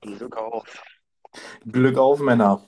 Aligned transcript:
Glück 0.00 0.36
auf. 0.36 0.82
Glück 1.66 1.96
auf, 1.98 2.20
Männer. 2.20 2.64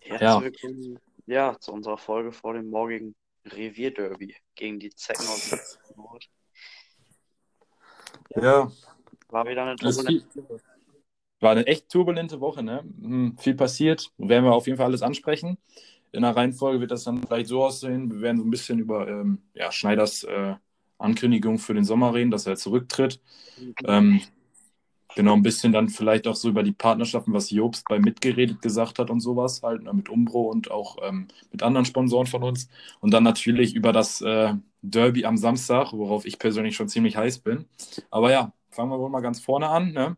Herzlich 0.00 0.20
Ja. 0.20 0.42
willkommen 0.42 0.98
ja, 1.26 1.58
zu 1.58 1.72
unserer 1.72 1.98
Folge 1.98 2.32
vor 2.32 2.54
dem 2.54 2.70
morgigen 2.70 3.14
Revierderby 3.44 4.36
gegen 4.54 4.78
die 4.78 4.90
Zecken 4.90 5.26
aus 5.26 5.50
Nord. 5.96 6.28
Ja, 8.36 8.70
War 9.28 9.46
wieder 9.48 9.62
eine 9.64 9.76
turbulente 9.76 10.48
Woche. 10.48 10.60
war 11.40 11.50
eine 11.52 11.66
echt 11.66 11.88
turbulente 11.88 12.40
Woche, 12.40 12.62
ne? 12.62 12.80
Hm, 13.00 13.36
Viel 13.38 13.54
passiert. 13.54 14.12
Werden 14.18 14.44
wir 14.44 14.52
auf 14.52 14.66
jeden 14.66 14.76
Fall 14.76 14.86
alles 14.86 15.02
ansprechen. 15.02 15.58
In 16.12 16.22
der 16.22 16.36
Reihenfolge 16.36 16.80
wird 16.80 16.90
das 16.92 17.04
dann 17.04 17.22
vielleicht 17.22 17.48
so 17.48 17.64
aussehen. 17.64 18.10
Wir 18.12 18.20
werden 18.20 18.38
so 18.38 18.44
ein 18.44 18.50
bisschen 18.50 18.78
über 18.78 19.08
ähm, 19.08 19.42
ja, 19.54 19.72
Schneiders 19.72 20.22
äh, 20.24 20.54
Ankündigung 20.98 21.58
für 21.58 21.74
den 21.74 21.84
Sommer 21.84 22.14
reden, 22.14 22.30
dass 22.30 22.46
er 22.46 22.56
zurücktritt. 22.56 23.20
Ähm, 23.84 24.22
genau, 25.16 25.32
ein 25.34 25.42
bisschen 25.42 25.72
dann 25.72 25.88
vielleicht 25.88 26.28
auch 26.28 26.36
so 26.36 26.48
über 26.48 26.62
die 26.62 26.70
Partnerschaften, 26.72 27.32
was 27.32 27.50
Jobst 27.50 27.84
bei 27.88 27.98
Mitgeredet 27.98 28.62
gesagt 28.62 29.00
hat 29.00 29.10
und 29.10 29.18
sowas, 29.20 29.62
halt 29.64 29.82
ne, 29.82 29.92
mit 29.92 30.08
Umbro 30.08 30.42
und 30.50 30.70
auch 30.70 30.98
ähm, 31.02 31.26
mit 31.50 31.64
anderen 31.64 31.84
Sponsoren 31.86 32.28
von 32.28 32.44
uns. 32.44 32.68
Und 33.00 33.10
dann 33.10 33.24
natürlich 33.24 33.74
über 33.74 33.92
das 33.92 34.20
äh, 34.20 34.54
Derby 34.82 35.24
am 35.24 35.36
Samstag, 35.36 35.92
worauf 35.92 36.24
ich 36.24 36.38
persönlich 36.38 36.76
schon 36.76 36.88
ziemlich 36.88 37.16
heiß 37.16 37.40
bin. 37.40 37.64
Aber 38.10 38.30
ja, 38.30 38.52
fangen 38.70 38.90
wir 38.92 38.98
wohl 39.00 39.10
mal 39.10 39.20
ganz 39.22 39.40
vorne 39.40 39.68
an. 39.68 39.90
Ne? 39.92 40.16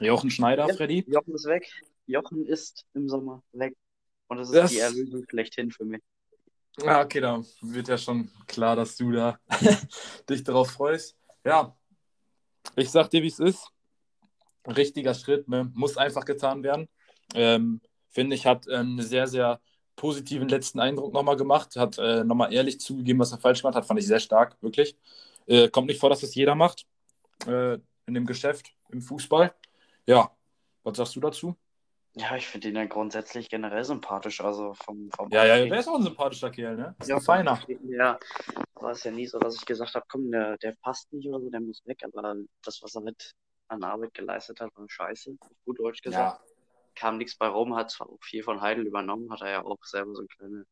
Jochen 0.00 0.30
Schneider, 0.30 0.66
Ja. 0.68 0.74
Freddy. 0.74 1.04
Jochen 1.08 1.34
ist 1.34 1.46
weg. 1.46 1.66
Jochen 2.06 2.44
ist 2.44 2.84
im 2.92 3.08
Sommer 3.08 3.42
weg. 3.52 3.74
Und 4.28 4.36
das 4.38 4.48
ist 4.50 4.54
Das- 4.56 4.70
die 4.72 4.78
Erlösung 4.78 5.24
schlechthin 5.30 5.70
für 5.70 5.84
mich. 5.86 6.02
Ah, 6.84 7.02
okay, 7.02 7.20
da 7.20 7.42
wird 7.62 7.88
ja 7.88 7.98
schon 7.98 8.30
klar, 8.46 8.74
dass 8.74 8.96
du 8.96 9.10
da 9.12 9.38
dich 10.30 10.42
darauf 10.44 10.70
freust. 10.70 11.16
Ja, 11.44 11.76
ich 12.76 12.88
sag 12.90 13.10
dir, 13.10 13.22
wie 13.22 13.26
es 13.26 13.38
ist. 13.38 13.70
Richtiger 14.66 15.14
Schritt, 15.14 15.48
ne? 15.48 15.70
muss 15.74 15.96
einfach 15.96 16.24
getan 16.24 16.62
werden. 16.62 16.88
Ähm, 17.34 17.80
Finde 18.08 18.34
ich, 18.36 18.46
hat 18.46 18.66
äh, 18.66 18.76
einen 18.76 19.00
sehr, 19.00 19.26
sehr 19.26 19.60
positiven 19.96 20.48
letzten 20.48 20.80
Eindruck 20.80 21.12
nochmal 21.12 21.36
gemacht. 21.36 21.76
Hat 21.76 21.98
äh, 21.98 22.24
nochmal 22.24 22.52
ehrlich 22.52 22.80
zugegeben, 22.80 23.20
was 23.20 23.32
er 23.32 23.38
falsch 23.38 23.62
gemacht 23.62 23.76
hat. 23.76 23.86
Fand 23.86 24.00
ich 24.00 24.06
sehr 24.06 24.20
stark, 24.20 24.56
wirklich. 24.60 24.96
Äh, 25.46 25.68
kommt 25.68 25.88
nicht 25.88 26.00
vor, 26.00 26.10
dass 26.10 26.20
das 26.20 26.34
jeder 26.34 26.54
macht 26.54 26.86
äh, 27.46 27.74
in 28.06 28.14
dem 28.14 28.26
Geschäft, 28.26 28.72
im 28.90 29.00
Fußball. 29.00 29.54
Ja, 30.06 30.30
was 30.82 30.96
sagst 30.96 31.16
du 31.16 31.20
dazu? 31.20 31.56
Ja, 32.14 32.34
ich 32.34 32.46
finde 32.48 32.68
ihn 32.68 32.76
ja 32.76 32.86
grundsätzlich 32.86 33.48
generell 33.48 33.84
sympathisch. 33.84 34.40
Also 34.40 34.74
vom, 34.74 35.10
vom 35.10 35.28
Ja, 35.30 35.44
ja, 35.44 35.64
der 35.64 35.78
ist 35.78 35.88
auch 35.88 35.94
ein 35.94 36.02
sympathischer 36.02 36.50
Kerl, 36.50 36.76
ne? 36.76 36.94
Ist 36.98 37.08
Ja, 37.08 37.16
ein 37.16 37.22
feiner. 37.22 37.60
Ja, 37.84 38.18
war 38.74 38.90
es 38.90 39.04
ja 39.04 39.12
nie 39.12 39.26
so, 39.26 39.38
dass 39.38 39.54
ich 39.54 39.64
gesagt 39.64 39.94
habe, 39.94 40.04
komm, 40.08 40.30
der, 40.30 40.56
der 40.58 40.74
passt 40.82 41.12
nicht 41.12 41.28
oder 41.28 41.40
so, 41.40 41.50
der 41.50 41.60
muss 41.60 41.82
weg. 41.86 42.02
Aber 42.02 42.34
das, 42.64 42.82
was 42.82 42.96
er 42.96 43.02
mit 43.02 43.32
an 43.70 43.84
Arbeit 43.84 44.14
geleistet 44.14 44.60
hat, 44.60 44.70
war 44.76 44.86
scheiße. 44.88 45.36
Auf 45.40 45.48
gut 45.64 45.78
Deutsch 45.78 46.02
gesagt. 46.02 46.40
Ja, 46.40 46.44
Kam 46.96 47.18
nichts 47.18 47.36
bei 47.36 47.46
rum, 47.48 47.76
hat 47.76 47.90
zwar 47.90 48.08
auch 48.10 48.18
viel 48.22 48.42
von 48.42 48.60
Heidel 48.60 48.86
übernommen, 48.86 49.30
hat 49.32 49.42
er 49.42 49.50
ja 49.50 49.64
auch 49.64 49.78
selber 49.84 50.14
so 50.14 50.24
kleine 50.26 50.64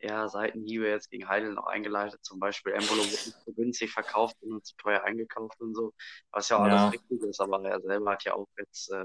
ja, 0.00 0.28
Seitenhiebe 0.28 0.88
jetzt 0.88 1.10
gegen 1.10 1.28
Heidel 1.28 1.54
noch 1.54 1.66
eingeleitet. 1.66 2.24
Zum 2.24 2.40
Beispiel 2.40 2.72
Embolo 2.72 3.04
nicht 3.04 3.24
so 3.46 3.52
günstig 3.52 3.92
verkauft 3.92 4.36
und 4.42 4.64
zu 4.66 4.74
teuer 4.76 5.02
eingekauft 5.04 5.60
und 5.60 5.74
so. 5.74 5.92
Was 6.32 6.48
ja 6.48 6.56
auch 6.58 6.64
Ja. 6.66 6.72
alles 6.72 6.92
richtig 6.92 7.22
ist, 7.22 7.40
aber 7.40 7.64
er 7.64 7.80
selber 7.80 8.10
hat 8.12 8.24
ja 8.24 8.34
auch 8.34 8.48
jetzt 8.58 8.90
äh, 8.92 9.04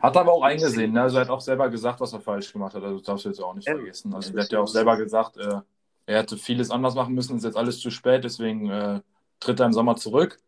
Hat 0.00 0.16
aber 0.16 0.32
auch 0.32 0.42
eingesehen, 0.42 0.92
ne? 0.92 1.02
Also 1.02 1.16
er 1.18 1.22
hat 1.22 1.30
auch 1.30 1.40
selber 1.40 1.68
gesagt, 1.68 2.00
was 2.00 2.12
er 2.12 2.20
falsch 2.20 2.52
gemacht 2.52 2.74
hat. 2.74 2.82
Also 2.82 2.96
das 2.98 3.06
darfst 3.06 3.24
du 3.24 3.28
jetzt 3.28 3.40
auch 3.40 3.54
nicht 3.54 3.66
Ja. 3.66 3.74
vergessen. 3.74 4.14
Also 4.14 4.34
er 4.36 4.44
hat 4.44 4.52
ja 4.52 4.60
auch 4.60 4.66
selber 4.68 4.96
gesagt, 4.96 5.36
äh, 5.36 5.60
er 6.06 6.18
hätte 6.20 6.36
vieles 6.36 6.70
anders 6.70 6.94
machen 6.94 7.14
müssen, 7.14 7.36
ist 7.36 7.44
jetzt 7.44 7.56
alles 7.56 7.80
zu 7.80 7.90
spät, 7.90 8.24
deswegen 8.24 8.70
äh, 8.70 9.00
tritt 9.40 9.60
er 9.60 9.66
im 9.66 9.72
Sommer 9.72 9.96
zurück. 9.96 10.40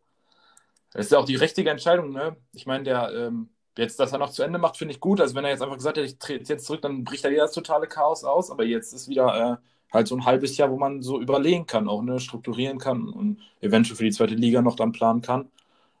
Das 0.97 1.07
ist 1.07 1.13
ja 1.13 1.19
auch 1.19 1.25
die 1.25 1.35
richtige 1.37 1.69
Entscheidung, 1.71 2.11
ne? 2.11 2.37
Ich 2.53 2.67
meine, 2.67 2.83
der 2.85 3.11
ähm, 3.13 3.49
jetzt, 3.77 3.99
dass 3.99 4.13
er 4.13 4.19
noch 4.19 4.31
zu 4.31 4.43
Ende 4.43 4.59
macht, 4.59 4.77
finde 4.77 4.93
ich 4.95 4.99
gut. 5.01 5.21
Also 5.21 5.35
wenn 5.35 5.45
er 5.45 5.51
jetzt 5.51 5.63
einfach 5.63 5.77
gesagt 5.77 5.97
hätte, 5.97 6.07
ich 6.07 6.19
trete 6.19 6.51
jetzt 6.53 6.65
zurück, 6.67 6.81
dann 6.83 7.05
bricht 7.05 7.25
er 7.25 7.31
wieder 7.31 7.43
das 7.43 7.53
totale 7.53 7.87
Chaos 7.87 8.25
aus. 8.25 8.51
Aber 8.51 8.65
jetzt 8.65 8.93
ist 8.93 9.07
wieder 9.09 9.59
äh, 9.61 9.93
halt 9.93 10.07
so 10.09 10.15
ein 10.17 10.25
halbes 10.25 10.57
Jahr, 10.57 10.71
wo 10.71 10.77
man 10.77 11.01
so 11.03 11.21
überlegen 11.21 11.67
kann, 11.67 11.89
auch 11.89 12.03
ne, 12.03 12.19
strukturieren 12.19 12.79
kann 12.79 13.09
und 13.09 13.41
eventuell 13.61 13.97
für 13.97 14.05
die 14.05 14.11
zweite 14.11 14.35
Liga 14.35 14.61
noch 14.63 14.75
dann 14.77 14.91
planen 14.93 15.21
kann. 15.21 15.51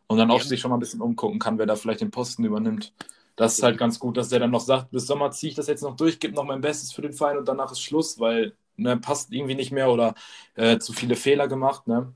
Und 0.07 0.17
dann 0.19 0.31
auch 0.31 0.39
Ja. 0.39 0.45
sich 0.45 0.61
schon 0.61 0.71
mal 0.71 0.77
ein 0.77 0.79
bisschen 0.81 1.01
umgucken 1.01 1.39
kann, 1.39 1.57
wer 1.59 1.65
da 1.65 1.75
vielleicht 1.75 2.01
den 2.01 2.11
Posten 2.11 2.43
übernimmt. 2.45 2.93
Das 3.37 3.55
ist 3.57 3.63
halt 3.63 3.77
ganz 3.77 3.99
gut, 3.99 4.17
dass 4.17 4.29
der 4.29 4.39
dann 4.39 4.51
noch 4.51 4.61
sagt, 4.61 4.91
bis 4.91 5.07
Sommer 5.07 5.31
ziehe 5.31 5.49
ich 5.51 5.55
das 5.55 5.67
jetzt 5.67 5.83
noch 5.83 5.95
durch, 5.97 6.19
gebe 6.19 6.33
noch 6.35 6.43
mein 6.45 6.61
Bestes 6.61 6.93
für 6.93 7.01
den 7.01 7.13
Verein 7.13 7.37
und 7.37 7.47
danach 7.47 7.71
ist 7.71 7.81
Schluss, 7.81 8.19
weil 8.19 8.55
ne, 8.77 8.97
passt 8.97 9.31
irgendwie 9.33 9.55
nicht 9.55 9.71
mehr 9.71 9.89
oder 9.91 10.15
äh, 10.55 10.79
zu 10.79 10.93
viele 10.93 11.15
Fehler 11.15 11.47
gemacht. 11.47 11.87
Ne? 11.87 12.13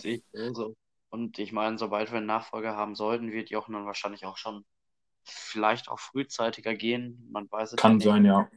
Sehe 0.00 0.14
ich 0.16 0.54
so. 0.56 0.74
Und 1.10 1.38
ich 1.38 1.52
meine, 1.52 1.78
sobald 1.78 2.10
wir 2.10 2.18
einen 2.18 2.26
Nachfolger 2.26 2.76
haben 2.76 2.94
sollten, 2.94 3.32
wird 3.32 3.50
Jochen 3.50 3.72
dann 3.72 3.86
wahrscheinlich 3.86 4.26
auch 4.26 4.36
schon 4.36 4.64
vielleicht 5.24 5.88
auch 5.88 5.98
frühzeitiger 5.98 6.74
gehen. 6.74 7.28
Man 7.30 7.50
weiß 7.50 7.72
es 7.72 7.76
Kann 7.76 7.96
nicht. 7.96 8.04
sein, 8.04 8.24
ja. 8.24 8.48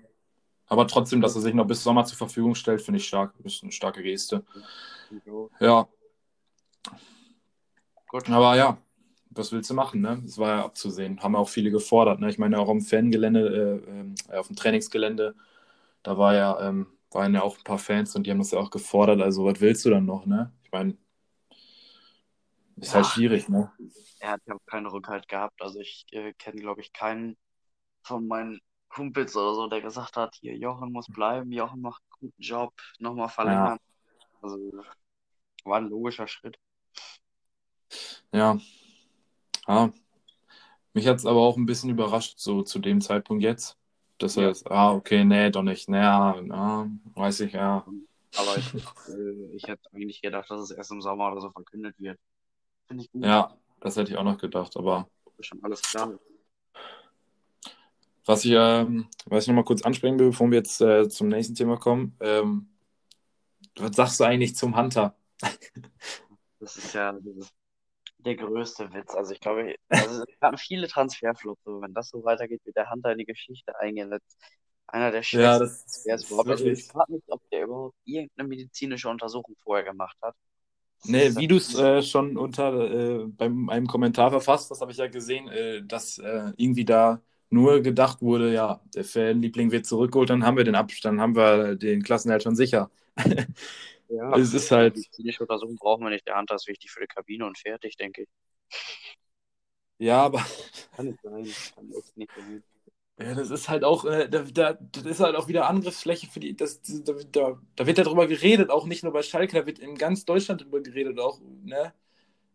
Aber 0.68 0.88
trotzdem, 0.88 1.22
dass 1.22 1.36
er 1.36 1.42
sich 1.42 1.54
noch 1.54 1.66
bis 1.66 1.84
Sommer 1.84 2.06
zur 2.06 2.18
Verfügung 2.18 2.56
stellt, 2.56 2.82
finde 2.82 3.00
ich 3.00 3.08
stark. 3.08 3.34
Ist 3.44 3.64
eine 3.64 3.72
starke 3.72 4.02
Geste. 4.02 4.46
Ja, 5.60 5.88
Gut. 8.08 8.30
aber 8.30 8.56
ja, 8.58 8.78
was 9.30 9.52
willst 9.52 9.70
du 9.70 9.74
machen, 9.74 10.02
ne? 10.02 10.22
Das 10.24 10.38
war 10.38 10.50
ja 10.50 10.66
abzusehen. 10.66 11.22
Haben 11.22 11.36
auch 11.36 11.48
viele 11.48 11.72
gefordert, 11.72 12.20
ne? 12.20 12.30
Ich 12.30 12.38
meine, 12.38 12.60
auch 12.60 12.70
am 12.70 12.82
Fangelände, 12.82 13.82
äh, 13.88 13.90
ähm, 13.90 14.16
auf 14.30 14.48
dem 14.48 14.56
Trainingsgelände, 14.56 15.36
da 16.04 16.18
war 16.18 16.36
ja, 16.36 16.60
ähm, 16.68 16.88
waren 17.12 17.34
ja 17.34 17.42
auch 17.42 17.58
ein 17.58 17.64
paar 17.64 17.80
Fans 17.80 18.16
und 18.16 18.28
die 18.28 18.32
haben 18.32 18.40
das 18.40 18.52
ja 18.52 18.60
auch 18.60 18.70
gefordert. 18.70 19.22
Also, 19.22 19.46
was 19.46 19.62
willst 19.62 19.86
du 19.86 19.90
dann 19.90 20.06
noch, 20.06 20.26
ne? 20.26 20.52
Ich 20.64 20.72
meine, 20.72 20.98
ist 22.82 22.94
halt 22.96 23.06
Ja. 23.06 23.12
schwierig, 23.12 23.50
ne? 23.50 23.72
Er 24.20 24.32
hat 24.32 24.42
ja 24.46 24.56
auch 24.56 24.66
keinen 24.66 24.88
Rückhalt 24.88 25.28
gehabt. 25.28 25.62
Also 25.62 25.80
ich 25.80 26.06
äh, 26.12 26.34
kenne, 26.34 26.62
glaube 26.62 26.82
ich, 26.82 26.94
keinen 26.94 27.38
von 28.04 28.28
meinen 28.28 28.60
Kumpels 28.90 29.36
oder 29.36 29.56
so, 29.56 29.68
der 29.68 29.82
gesagt 29.82 30.18
hat, 30.18 30.36
hier, 30.42 30.58
Jochen 30.58 30.92
muss 30.92 31.08
bleiben, 31.08 31.52
Jochen 31.52 31.82
macht 31.82 32.02
einen 32.04 32.30
guten 32.30 32.42
Job, 32.42 32.74
nochmal 33.00 33.30
verlängern. 33.30 33.80
Also 34.42 34.58
war 35.66 35.78
ein 35.80 35.90
logischer 35.90 36.28
Schritt. 36.28 36.58
Ja. 38.34 38.58
Ja. 39.68 39.92
Mich 40.94 41.08
hat 41.08 41.18
es 41.18 41.26
aber 41.26 41.40
auch 41.42 41.58
ein 41.58 41.66
bisschen 41.66 41.90
überrascht, 41.90 42.38
so 42.40 42.64
zu 42.64 42.80
dem 42.80 43.02
Zeitpunkt 43.02 43.44
jetzt. 43.44 43.78
Dass 44.18 44.38
er 44.38 44.44
Ja. 44.44 44.50
jetzt, 44.50 44.70
ah, 44.70 44.92
okay, 44.94 45.24
nee, 45.24 45.50
doch 45.50 45.64
nicht. 45.64 45.90
Naja, 45.90 46.40
na, 46.44 46.90
weiß 47.16 47.42
ich, 47.42 47.54
ja. 47.54 47.86
Aber 48.38 48.58
ich, 48.58 48.74
äh, 49.08 49.56
ich 49.56 49.64
hätte 49.68 49.90
eigentlich 49.94 50.22
gedacht, 50.22 50.50
dass 50.50 50.62
es 50.62 50.72
erst 50.72 50.92
im 50.92 51.02
Sommer 51.02 51.32
oder 51.32 51.42
so 51.42 51.52
verkündet 51.52 51.96
wird. 52.00 52.20
Finde 52.92 53.06
ich 53.06 53.12
gut. 53.14 53.24
Ja, 53.24 53.58
das 53.80 53.96
hätte 53.96 54.12
ich 54.12 54.18
auch 54.18 54.24
noch 54.26 54.38
gedacht. 54.38 54.76
Aber 54.76 55.08
Ist 55.38 55.46
schon 55.48 55.64
alles 55.64 55.82
klar. 55.82 56.20
was 58.26 58.44
ich, 58.44 58.52
ähm, 58.54 59.08
was 59.26 59.44
ich 59.44 59.48
noch 59.48 59.56
mal 59.56 59.64
kurz 59.64 59.82
ansprechen 59.84 60.20
will, 60.20 60.28
bevor 60.28 60.50
wir 60.52 60.58
jetzt 60.58 60.82
äh, 60.82 61.08
zum 61.08 61.30
nächsten 61.30 61.56
Thema 61.56 61.78
kommen, 61.78 62.18
ähm, 62.20 62.68
was 63.78 63.96
sagst 63.96 64.20
du 64.20 64.26
eigentlich 64.26 64.56
zum 64.58 64.76
Hunter? 64.76 65.16
Das 66.60 66.76
ist 66.78 66.94
ja 66.94 67.12
das 67.14 67.24
ist 67.38 67.54
der 68.20 68.36
größte 68.36 68.94
Witz. 68.94 69.16
Also 69.16 69.34
ich 69.34 69.40
glaube, 69.40 69.76
also 69.90 70.24
es 70.24 70.42
haben 70.42 70.58
viele 70.58 70.88
Transferflucht. 70.88 71.60
So, 71.66 71.82
wenn 71.82 71.94
das 71.94 72.10
so 72.10 72.24
weitergeht, 72.24 72.62
wird 72.66 72.76
der 72.76 72.92
Hunter 72.92 73.14
in 73.14 73.20
die 73.20 73.26
Geschichte 73.26 73.78
eingehen. 73.80 74.14
als 74.14 74.24
Einer 74.88 75.12
der 75.12 75.24
Ja, 75.32 75.60
schwächsten 75.60 75.66
das 76.10 76.24
ist 76.24 76.30
überhaupt. 76.32 76.50
Ich 76.62 76.86
frage 76.88 77.14
mich, 77.14 77.24
ob 77.28 77.42
der 77.52 77.64
überhaupt 77.64 77.96
irgendeine 78.06 78.50
medizinische 78.50 79.10
Untersuchung 79.10 79.56
vorher 79.64 79.86
gemacht 79.86 80.18
hat. 80.22 80.36
Das 81.02 81.10
Nee, 81.12 81.36
wie 81.36 81.48
du 81.48 81.58
es 81.58 81.74
äh, 81.76 82.02
schon 82.04 82.38
unter 82.38 83.24
äh, 83.24 83.26
beim 83.28 83.70
einem 83.70 83.88
Kommentar 83.88 84.30
verfasst 84.32 84.70
hast, 84.70 84.82
habe 84.82 84.92
ich 84.92 84.98
ja 84.98 85.08
gesehen, 85.08 85.48
äh, 85.50 85.84
dass 85.84 86.20
äh, 86.20 86.52
irgendwie 86.58 86.86
da 86.86 87.22
nur 87.50 87.82
gedacht 87.82 88.22
wurde, 88.22 88.54
ja, 88.54 88.82
der 88.96 89.04
Fanliebling 89.04 89.72
wird 89.72 89.86
zurückgeholt, 89.86 90.30
dann 90.30 90.46
haben 90.46 90.58
wir 90.58 90.64
den 90.64 90.76
Abstand, 90.76 91.20
haben 91.20 91.36
wir 91.36 91.76
den 91.76 92.04
Klassenhalt 92.04 92.44
schon 92.44 92.56
sicher. 92.56 92.92
ja, 94.10 94.32
es 94.38 94.54
ist 94.54 94.72
halt- 94.72 94.96
medizinische 94.96 95.44
Untersuchung 95.44 95.76
brauchen 95.78 96.04
wir 96.04 96.10
nicht. 96.12 96.28
Der 96.28 96.38
Hunter 96.38 96.56
ist 96.56 96.68
wichtig 96.68 96.92
für 96.92 97.02
die 97.02 97.08
Kabine 97.08 97.46
und 97.46 97.58
fertig, 97.58 97.98
denke 97.98 98.24
ich. 98.24 98.30
Ja, 100.00 100.24
aber 100.26 100.44
Kann 100.96 101.08
nicht 101.08 101.22
sein. 101.22 101.58
Kann 101.76 101.88
nicht 102.16 102.32
sein. 102.36 102.64
Ja, 103.22 103.34
das 103.36 103.50
ist 103.52 103.70
halt 103.70 103.84
auch, 103.84 104.06
äh, 104.06 104.30
da, 104.30 104.44
da, 104.44 104.74
das 104.74 105.06
ist 105.06 105.20
halt 105.20 105.36
auch 105.36 105.48
wieder 105.48 105.68
Angriffsfläche 105.70 106.28
für 106.28 106.40
die, 106.40 106.56
das, 106.56 106.82
da, 106.84 107.14
da, 107.32 107.60
da 107.76 107.88
wird 107.88 107.98
ja 107.98 108.04
drüber 108.04 108.28
geredet, 108.28 108.70
auch 108.70 108.86
nicht 108.86 109.04
nur 109.04 109.14
bei 109.14 109.24
Schalke, 109.24 109.60
da 109.60 109.66
wird 109.66 109.80
in 109.80 109.96
ganz 109.96 110.26
Deutschland 110.26 110.62
drüber 110.62 110.82
geredet, 110.82 111.20
auch, 111.20 111.40
ne? 111.64 111.94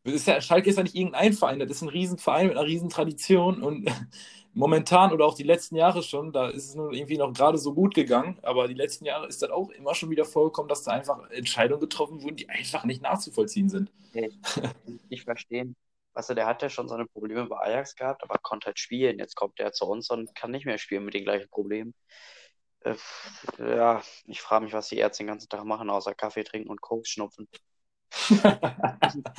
Ist 0.04 0.26
ja, 0.28 0.40
Schalke 0.40 0.70
ist 0.70 0.76
ja 0.76 0.84
nicht 0.84 0.96
irgendein 0.96 1.32
Verein, 1.34 1.60
das 1.60 1.70
ist 1.70 1.82
ein 1.82 1.88
Riesenverein 1.90 2.48
mit 2.48 2.56
einer 2.56 2.66
Riesentradition 2.66 3.62
und 3.62 3.90
momentan 4.54 5.12
oder 5.12 5.26
auch 5.26 5.34
die 5.34 5.42
letzten 5.44 5.76
Jahre 5.76 6.02
schon, 6.02 6.32
da 6.32 6.48
ist 6.50 6.68
es 6.70 6.74
nur 6.76 6.92
irgendwie 6.92 7.18
noch 7.18 7.32
gerade 7.34 7.58
so 7.58 7.74
gut 7.74 7.94
gegangen, 7.94 8.38
aber 8.42 8.68
die 8.68 8.74
letzten 8.74 9.04
Jahre 9.06 9.26
ist 9.28 9.42
das 9.42 9.50
auch 9.50 9.70
immer 9.70 9.94
schon 9.94 10.10
wieder 10.10 10.24
vorgekommen, 10.24 10.68
dass 10.68 10.84
da 10.84 10.92
einfach 10.92 11.30
Entscheidungen 11.30 11.80
getroffen 11.80 12.22
wurden, 12.22 12.36
die 12.36 12.48
einfach 12.48 12.84
nicht 12.84 13.02
nachzuvollziehen 13.02 13.68
sind. 13.68 13.92
Hey, 14.12 14.32
nicht 15.10 15.24
verstehen. 15.24 15.76
Weißt 16.16 16.30
du, 16.30 16.34
der 16.36 16.46
hat 16.46 16.62
ja 16.62 16.70
schon 16.70 16.88
seine 16.88 17.06
Probleme 17.06 17.46
bei 17.46 17.58
Ajax 17.58 17.96
gehabt, 17.96 18.24
aber 18.24 18.38
konnte 18.40 18.68
halt 18.68 18.80
spielen. 18.80 19.20
Jetzt 19.20 19.36
kommt 19.36 19.60
der 19.60 19.72
zu 19.72 19.86
uns 19.86 20.10
und 20.10 20.34
kann 20.36 20.52
nicht 20.52 20.66
mehr 20.66 20.78
spielen 20.78 21.06
mit 21.06 21.14
den 21.14 21.24
gleichen 21.24 21.50
Problemen. 21.50 21.94
Äh, 22.82 22.96
ja, 23.58 24.02
ich 24.26 24.40
frage 24.42 24.64
mich, 24.66 24.74
was 24.74 24.88
die 24.88 24.98
Ärzte 24.98 25.24
den 25.24 25.28
ganzen 25.28 25.48
Tag 25.50 25.64
machen, 25.64 25.90
außer 25.90 26.14
Kaffee 26.14 26.44
trinken 26.44 26.70
und 26.70 26.80
Koks 26.82 27.10
schnupfen. 27.10 27.48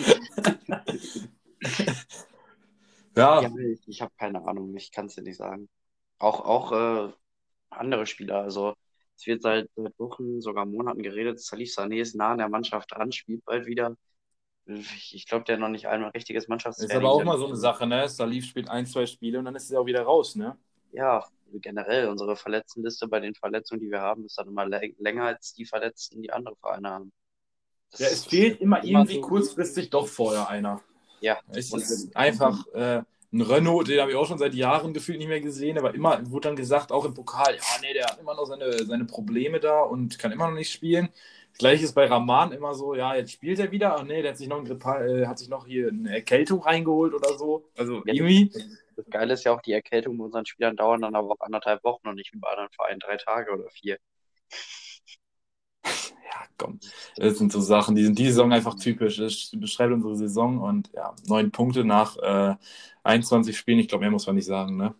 Ja, 3.15 3.41
Ja, 3.41 3.49
ich, 3.57 3.87
ich 3.87 4.01
habe 4.01 4.13
keine 4.17 4.43
Ahnung, 4.47 4.75
ich 4.75 4.91
kann 4.91 5.07
es 5.07 5.15
dir 5.15 5.21
nicht 5.23 5.37
sagen. 5.37 5.69
Auch, 6.19 6.41
auch 6.41 6.71
äh, 7.09 7.13
andere 7.71 8.05
Spieler, 8.07 8.41
also 8.43 8.75
es 9.17 9.27
wird 9.27 9.41
seit, 9.43 9.69
seit 9.75 9.97
Wochen, 9.99 10.41
sogar 10.41 10.65
Monaten 10.65 11.03
geredet, 11.03 11.41
Salif 11.41 11.69
Sané 11.71 12.01
ist 12.01 12.15
nah 12.15 12.31
an 12.33 12.39
der 12.39 12.49
Mannschaft 12.49 12.91
dran, 12.91 13.11
spielt 13.11 13.45
bald 13.45 13.67
wieder. 13.67 13.95
Ich, 14.67 15.25
glaube, 15.27 15.45
der 15.45 15.55
hat 15.55 15.61
noch 15.61 15.69
nicht 15.69 15.87
einmal 15.87 16.09
ein 16.09 16.11
richtiges 16.11 16.43
ist 16.45 16.49
Mannschaftstraining. 16.49 16.97
aber 16.97 17.11
auch 17.11 17.23
mal 17.23 17.37
so 17.37 17.47
eine 17.47 17.55
Sache, 17.55 17.87
ne? 17.87 18.07
Salif 18.09 18.45
spielt 18.45 18.69
ein, 18.69 18.85
zwei 18.85 19.05
Spiele 19.05 19.39
und 19.39 19.45
dann 19.45 19.55
ist 19.55 19.71
er 19.71 19.81
auch 19.81 19.85
wieder 19.85 20.01
raus, 20.03 20.35
ne? 20.35 20.57
Ja, 20.91 21.25
generell, 21.53 22.09
unsere 22.09 22.35
Verletztenliste 22.35 23.07
bei 23.07 23.19
den 23.19 23.33
Verletzungen, 23.35 23.81
die 23.81 23.89
wir 23.89 24.01
haben, 24.01 24.25
ist 24.25 24.37
dann 24.37 24.47
immer 24.47 24.63
lä- 24.63 24.95
länger 24.99 25.23
als 25.25 25.53
die 25.53 25.65
Verletzten, 25.65 26.21
die 26.21 26.31
andere 26.31 26.55
Vereine 26.57 26.89
haben. 26.89 27.11
Das 27.91 27.99
Ja, 28.01 28.07
es 28.07 28.13
ist 28.13 28.29
fehlt 28.29 28.59
immer 28.59 28.83
immer 28.83 28.99
irgendwie 28.99 29.15
so- 29.15 29.21
kurzfristig 29.21 29.89
doch 29.89 30.07
vorher 30.07 30.49
einer. 30.49 30.81
Ja, 31.21 31.39
Es 31.49 31.73
ist 31.73 32.15
einfach 32.15 32.67
äh, 32.73 33.01
ein 33.33 33.41
Renault, 33.41 33.87
den 33.87 33.99
habe 34.01 34.11
ich 34.11 34.17
auch 34.17 34.27
schon 34.27 34.37
seit 34.37 34.53
Jahren 34.53 34.93
gefühlt 34.93 35.17
nicht 35.17 35.27
mehr 35.27 35.41
gesehen, 35.41 35.77
aber 35.77 35.93
immer 35.93 36.19
wurde 36.29 36.49
dann 36.49 36.55
gesagt, 36.55 36.91
auch 36.91 37.05
im 37.05 37.13
Pokal, 37.13 37.55
ja, 37.55 37.61
nee, 37.81 37.93
der 37.93 38.05
hat 38.05 38.19
immer 38.19 38.35
noch 38.35 38.45
seine, 38.45 38.85
seine 38.85 39.05
Probleme 39.05 39.59
da 39.59 39.81
und 39.81 40.19
kann 40.19 40.31
immer 40.31 40.47
noch 40.47 40.55
nicht 40.55 40.71
spielen. 40.71 41.09
Das 41.57 41.59
gleiche 41.59 41.85
ist 41.85 41.93
bei 41.95 42.05
Rahman 42.05 42.51
immer 42.51 42.75
so, 42.75 42.93
ja, 42.93 43.15
jetzt 43.15 43.31
spielt 43.31 43.57
er 43.57 43.71
wieder, 43.71 43.95
ach 43.95 44.03
nee, 44.03 44.21
der 44.21 44.31
hat 44.31 44.37
sich 44.37 44.47
noch, 44.47 44.59
ein 44.59 44.65
Grippal, 44.65 45.23
äh, 45.23 45.25
hat 45.25 45.39
sich 45.39 45.49
noch 45.49 45.65
hier 45.65 45.87
eine 45.87 46.13
Erkältung 46.13 46.61
reingeholt 46.61 47.15
oder 47.15 47.35
so. 47.35 47.67
Also 47.75 48.03
Ja, 48.05 48.13
irgendwie, 48.13 48.51
das 48.95 49.09
Geile 49.09 49.33
ist 49.33 49.43
ja 49.43 49.53
auch, 49.55 49.61
die 49.61 49.71
Erkältung 49.71 50.19
bei 50.19 50.25
unseren 50.25 50.45
Spielern 50.45 50.75
dauern 50.75 51.01
dann 51.01 51.15
aber 51.15 51.31
auch 51.31 51.39
anderthalb 51.39 51.83
Wochen 51.83 52.07
und 52.09 52.15
nicht 52.15 52.31
wie 52.31 52.37
bei 52.37 52.49
anderen 52.49 52.69
Vereinen 52.69 52.99
drei 52.99 53.17
Tage 53.17 53.51
oder 53.53 53.67
vier. 53.71 53.97
ja, 55.83 56.47
komm, 56.57 56.79
das 57.15 57.37
sind 57.37 57.51
so 57.51 57.61
Sachen, 57.61 57.95
die 57.95 58.03
sind 58.03 58.19
die 58.19 58.27
Saison 58.27 58.51
einfach 58.53 58.75
typisch. 58.75 59.17
Das 59.17 59.51
beschreibt 59.55 59.93
unsere 59.93 60.15
Saison 60.15 60.59
und 60.59 60.91
ja, 60.93 61.15
neun 61.27 61.51
Punkte 61.51 61.83
nach 61.83 62.17
äh, 62.17 62.55
21 63.03 63.57
Spielen, 63.57 63.79
ich 63.79 63.87
glaube, 63.87 64.01
mehr 64.03 64.11
muss 64.11 64.27
man 64.27 64.35
nicht 64.35 64.45
sagen, 64.45 64.77
ne? 64.77 64.95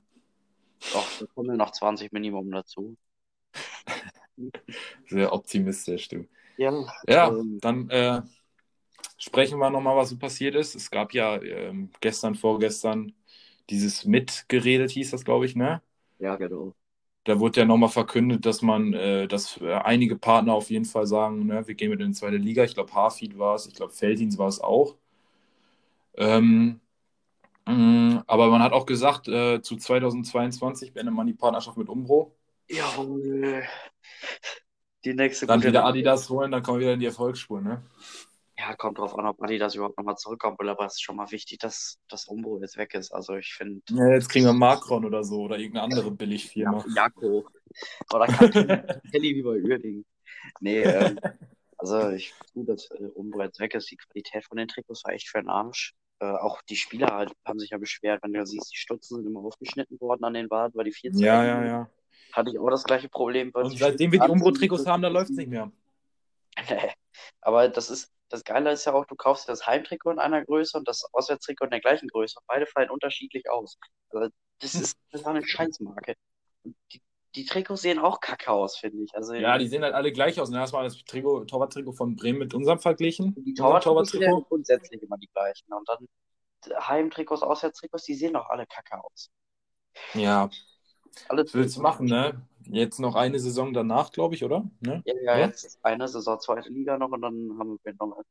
Doch, 0.92 1.14
da 1.20 1.26
kommen 1.28 1.56
noch 1.58 1.72
20 1.72 2.12
Minimum 2.12 2.52
dazu. 2.52 2.98
Sehr 5.08 5.34
optimistisch, 5.34 6.08
du. 6.10 6.28
Ja, 6.58 6.72
Ja, 7.08 7.40
ähm, 7.40 7.62
dann 7.62 7.90
äh, 7.90 8.22
sprechen 9.18 9.60
wir 9.60 9.70
nochmal, 9.70 9.96
was 9.98 10.10
so 10.12 10.18
passiert 10.18 10.56
ist. 10.56 10.76
Es 10.76 10.92
gab 10.92 11.14
ja 11.14 11.42
ähm, 11.42 11.92
gestern, 12.02 12.36
vorgestern 12.36 13.14
dieses 13.70 14.06
Mitgeredet, 14.06 14.92
hieß 14.92 15.12
das, 15.12 15.26
glaube 15.26 15.46
ich, 15.46 15.56
ne? 15.56 15.82
ja, 16.20 16.36
genau. 16.38 16.76
Da 17.26 17.40
wurde 17.40 17.60
ja 17.62 17.66
nochmal 17.66 17.90
verkündet, 17.90 18.46
dass 18.46 18.62
man, 18.64 18.94
äh, 18.94 19.28
dass 19.28 19.58
äh, 19.62 19.74
einige 19.74 20.16
Partner 20.18 20.54
auf 20.54 20.70
jeden 20.70 20.86
Fall 20.86 21.06
sagen, 21.08 21.46
ne, 21.46 21.68
wir 21.68 21.76
gehen 21.76 21.90
mit 21.92 22.00
in 22.02 22.08
die 22.08 22.14
zweite 22.18 22.38
Liga. 22.38 22.64
Ich 22.64 22.74
glaube, 22.74 22.94
Harfield 22.94 23.38
war 23.38 23.56
es, 23.56 23.68
ich 23.68 23.74
glaube, 23.76 23.92
Feldins 23.94 24.38
war 24.38 24.48
es 24.48 24.62
auch. 24.62 24.96
Ähm, 26.18 26.82
mh, 27.68 28.24
aber 28.28 28.50
man 28.50 28.64
hat 28.64 28.74
auch 28.74 28.86
gesagt, 28.88 29.28
äh, 29.28 29.62
zu 29.62 29.78
2022 29.78 30.94
beendet 30.94 31.16
man 31.16 31.28
die 31.28 31.34
Partnerschaft 31.34 31.78
mit 31.78 31.90
Umbro. 31.90 32.36
Jawohl. 32.76 33.64
Die 35.06 35.14
nächste 35.14 35.46
Dann 35.48 35.64
wieder. 35.64 35.86
Adidas 35.86 36.30
holen, 36.30 36.52
dann 36.52 36.64
kommen 36.64 36.80
wir 36.80 36.86
wieder 36.86 36.94
in 36.94 37.00
die 37.00 37.06
Erfolgsspur, 37.06 37.62
ne? 37.62 37.82
Ja, 38.58 38.76
kommt 38.76 38.98
drauf 38.98 39.18
an, 39.18 39.26
ob 39.28 39.42
Adidas 39.42 39.76
überhaupt 39.76 39.98
nochmal 39.98 40.16
zurückkommt 40.18 40.60
aber 40.60 40.86
es 40.86 40.94
ist 40.96 41.02
schon 41.04 41.16
mal 41.16 41.30
wichtig, 41.32 41.60
dass 41.60 42.00
das 42.10 42.26
Umbro 42.26 42.60
jetzt 42.60 42.78
weg 42.78 42.94
ist. 42.96 43.12
Also 43.14 43.36
ich 43.36 43.54
finde, 43.54 43.82
Ja, 43.90 44.08
jetzt 44.10 44.30
kriegen 44.30 44.46
wir 44.46 44.54
Macron 44.54 45.06
oder 45.06 45.24
so 45.24 45.42
oder 45.42 45.58
irgendeine 45.58 45.84
andere 45.84 46.12
Billigfirma. 46.12 46.86
ja, 46.86 47.04
Jako 47.04 47.48
oder 48.14 48.28
Kelly 49.12 49.36
wie 49.36 49.44
bei 49.44 49.62
Uerdingen. 49.62 50.06
Nee, 50.60 50.84
ähm, 50.84 51.20
also 51.78 52.10
ich 52.10 52.34
finde 52.34 52.54
gut, 52.54 52.70
dass 52.70 52.90
äh, 52.92 53.06
Umbro 53.16 53.44
jetzt 53.44 53.60
weg 53.60 53.76
ist. 53.76 53.92
Die 53.92 53.98
Qualität 53.98 54.46
von 54.46 54.58
den 54.58 54.68
Trikots 54.68 55.04
war 55.06 55.14
echt 55.14 55.30
für 55.30 55.40
den 55.40 55.50
Arsch. 55.50 55.96
Äh, 56.20 56.26
auch 56.26 56.62
die 56.64 56.76
Spieler 56.76 57.10
halt 57.16 57.34
haben 57.46 57.60
sich 57.60 57.72
ja 57.72 57.78
beschwert, 57.78 58.24
wenn 58.24 58.34
du 58.34 58.46
siehst, 58.46 58.72
die 58.74 58.78
Stutzen 58.78 59.18
sind 59.18 59.28
immer 59.28 59.42
aufgeschnitten 59.42 60.00
worden 60.02 60.24
an 60.26 60.34
den 60.34 60.50
Waden, 60.50 60.76
weil 60.76 60.86
die 60.86 60.94
viel 60.94 61.12
zu 61.14 61.26
Ja, 61.26 61.34
eng 61.34 61.46
ja, 61.46 61.66
ja. 61.66 61.90
Hatte 62.38 62.52
ich 62.52 62.60
auch 62.60 62.70
das 62.70 62.84
gleiche 62.84 63.10
Problem. 63.10 63.50
Und 63.52 63.80
seitdem 63.80 64.12
wir 64.12 64.20
die 64.20 64.30
Umbro-Trikots 64.30 64.86
haben, 64.86 65.02
da 65.02 65.08
läuft 65.08 65.32
es 65.32 65.38
nicht 65.38 65.50
mehr. 65.50 65.72
Nee. 66.70 66.92
Aber 67.42 67.68
das 67.68 67.90
ist, 67.90 68.12
das 68.30 68.44
Geile 68.44 68.72
ist 68.72 68.86
ja 68.86 68.94
auch, 68.94 69.06
du 69.06 69.16
kaufst 69.16 69.50
das 69.50 69.66
Heimtrikot 69.66 70.12
in 70.12 70.20
einer 70.20 70.46
Größe 70.46 70.78
und 70.78 70.88
das 70.88 71.04
Auswärtstrikot 71.14 71.66
in 71.66 71.72
der 71.72 71.80
gleichen 71.80 72.08
Größe. 72.08 72.40
Beide 72.46 72.68
fallen 72.68 72.92
unterschiedlich 72.92 73.50
aus. 73.50 73.80
Also 74.12 74.30
das 74.60 74.76
ist, 74.76 74.98
das 75.12 75.26
war 75.26 75.32
eine 75.32 75.44
Scheißmarke. 75.48 76.14
Die, 76.64 77.02
die 77.34 77.46
Trikots 77.46 77.82
sehen 77.82 77.98
auch 77.98 78.20
kacke 78.20 78.52
aus, 78.52 78.78
finde 78.78 79.04
ich. 79.04 79.16
Also 79.16 79.34
Ja, 79.34 79.58
die 79.58 79.68
sehen 79.68 79.82
halt 79.82 79.96
alle 79.96 80.12
gleich 80.12 80.40
aus. 80.40 80.50
Und 80.50 80.54
dann 80.54 80.62
hast 80.62 80.74
du 80.74 80.78
mal 80.78 80.84
das 80.84 81.04
Trikot, 81.06 81.46
Torwarttrikot 81.46 81.94
von 81.94 82.16
Bremen 82.16 82.38
mit 82.38 82.54
unserem 82.54 82.78
verglichen. 82.78 83.34
die 83.36 83.56
Torwarttrikots 83.56 84.12
sind 84.12 84.22
ja 84.22 84.40
grundsätzlich 84.48 85.02
immer 85.02 85.18
die 85.18 85.30
gleichen. 85.34 85.74
Und 85.74 85.90
dann 85.90 86.08
Heimtrikots, 86.88 87.42
Auswärtstrikots, 87.42 88.04
die 88.04 88.14
sehen 88.14 88.36
auch 88.36 88.50
alle 88.50 88.68
kacke 88.68 89.04
aus. 89.04 89.32
Ja, 90.14 90.52
Alle 91.30 91.44
was 91.44 91.54
willst 91.54 91.78
du 91.78 91.82
machen, 91.82 92.08
ne? 92.08 92.42
Jetzt 92.70 93.00
noch 93.00 93.16
eine 93.16 93.40
Saison 93.40 93.74
danach, 93.74 94.12
glaube 94.12 94.36
ich, 94.36 94.44
oder? 94.44 94.70
Ne? 94.82 95.02
Ja, 95.06 95.14
ja, 95.24 95.38
Ja. 95.38 95.46
jetzt 95.46 95.64
ist 95.64 95.80
eine 95.84 96.08
Saison 96.08 96.40
zweite 96.40 96.70
Liga 96.70 96.98
noch 96.98 97.12
und 97.12 97.22
dann 97.22 97.56
haben 97.58 97.80
wir 97.84 97.94
noch 97.94 98.24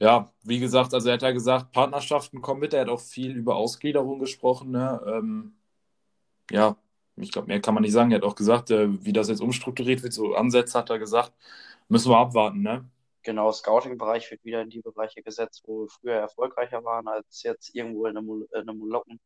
Ja, 0.00 0.32
wie 0.42 0.58
gesagt, 0.58 0.92
also 0.94 1.08
er 1.08 1.14
hat 1.14 1.22
ja 1.22 1.30
gesagt, 1.30 1.72
Partnerschaften 1.72 2.40
kommen 2.40 2.60
mit. 2.60 2.74
Er 2.74 2.82
hat 2.82 2.88
auch 2.88 3.00
viel 3.00 3.36
über 3.36 3.56
Ausgliederung 3.56 4.18
gesprochen. 4.18 4.72
Ne? 4.72 5.00
Ähm, 5.06 5.54
ja, 6.50 6.76
ich 7.16 7.30
glaube, 7.30 7.48
mehr 7.48 7.60
kann 7.60 7.74
man 7.74 7.82
nicht 7.82 7.92
sagen. 7.92 8.10
Er 8.10 8.16
hat 8.18 8.24
auch 8.24 8.34
gesagt, 8.34 8.70
äh, 8.70 9.04
wie 9.04 9.12
das 9.12 9.28
jetzt 9.28 9.40
umstrukturiert 9.40 10.02
wird, 10.02 10.12
so 10.12 10.34
Ansätze 10.34 10.78
hat 10.78 10.90
er 10.90 10.98
gesagt. 10.98 11.32
Müssen 11.88 12.10
wir 12.10 12.18
abwarten, 12.18 12.62
ne? 12.62 12.88
Genau, 13.22 13.52
Scouting-Bereich 13.52 14.30
wird 14.30 14.44
wieder 14.44 14.62
in 14.62 14.70
die 14.70 14.80
Bereiche 14.80 15.22
gesetzt, 15.22 15.62
wo 15.66 15.82
wir 15.82 15.88
früher 15.88 16.14
erfolgreicher 16.14 16.82
waren, 16.84 17.06
als 17.06 17.42
jetzt 17.44 17.74
irgendwo 17.74 18.06
in 18.06 18.16
einem 18.16 18.46
in 18.52 18.68
einem. 18.68 19.20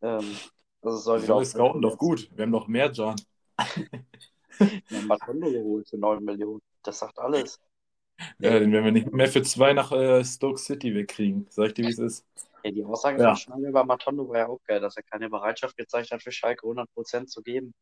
Ähm, 0.00 0.36
also 0.82 0.98
es 0.98 1.04
soll 1.04 1.22
wieder 1.22 1.36
Wir 1.36 1.36
auf 1.36 1.46
scouten 1.46 1.82
doch 1.82 1.98
gut. 1.98 2.30
Wir 2.34 2.42
haben 2.44 2.52
doch 2.52 2.68
mehr, 2.68 2.90
John. 2.90 3.16
Ja, 4.90 5.00
Matondo 5.02 5.50
geholt 5.50 5.88
für 5.88 5.98
9 5.98 6.24
Millionen. 6.24 6.60
Das 6.82 6.98
sagt 6.98 7.18
alles. 7.18 7.58
Ja, 8.38 8.58
den 8.58 8.72
werden 8.72 8.84
wir 8.84 8.92
nicht 8.92 9.12
mehr 9.12 9.28
für 9.28 9.42
zwei 9.42 9.72
nach 9.72 9.92
äh, 9.92 10.24
Stoke 10.24 10.58
City 10.58 10.94
wegkriegen. 10.94 11.46
Sag 11.50 11.68
ich 11.68 11.74
dir, 11.74 11.84
wie 11.86 11.90
es 11.90 11.98
ist. 11.98 12.26
Ja, 12.64 12.70
die 12.70 12.84
Aussage 12.84 13.20
Ja. 13.20 13.28
von 13.28 13.36
Schneider 13.36 13.72
bei 13.72 13.84
Matondo 13.84 14.28
war 14.28 14.38
ja 14.38 14.48
auch 14.48 14.60
geil, 14.66 14.80
dass 14.80 14.96
er 14.96 15.02
keine 15.02 15.28
Bereitschaft 15.30 15.76
gezeigt 15.76 16.10
hat, 16.10 16.22
für 16.22 16.32
Schalke 16.32 16.66
100% 16.66 17.30
zu 17.30 17.42
geben. 17.42 17.74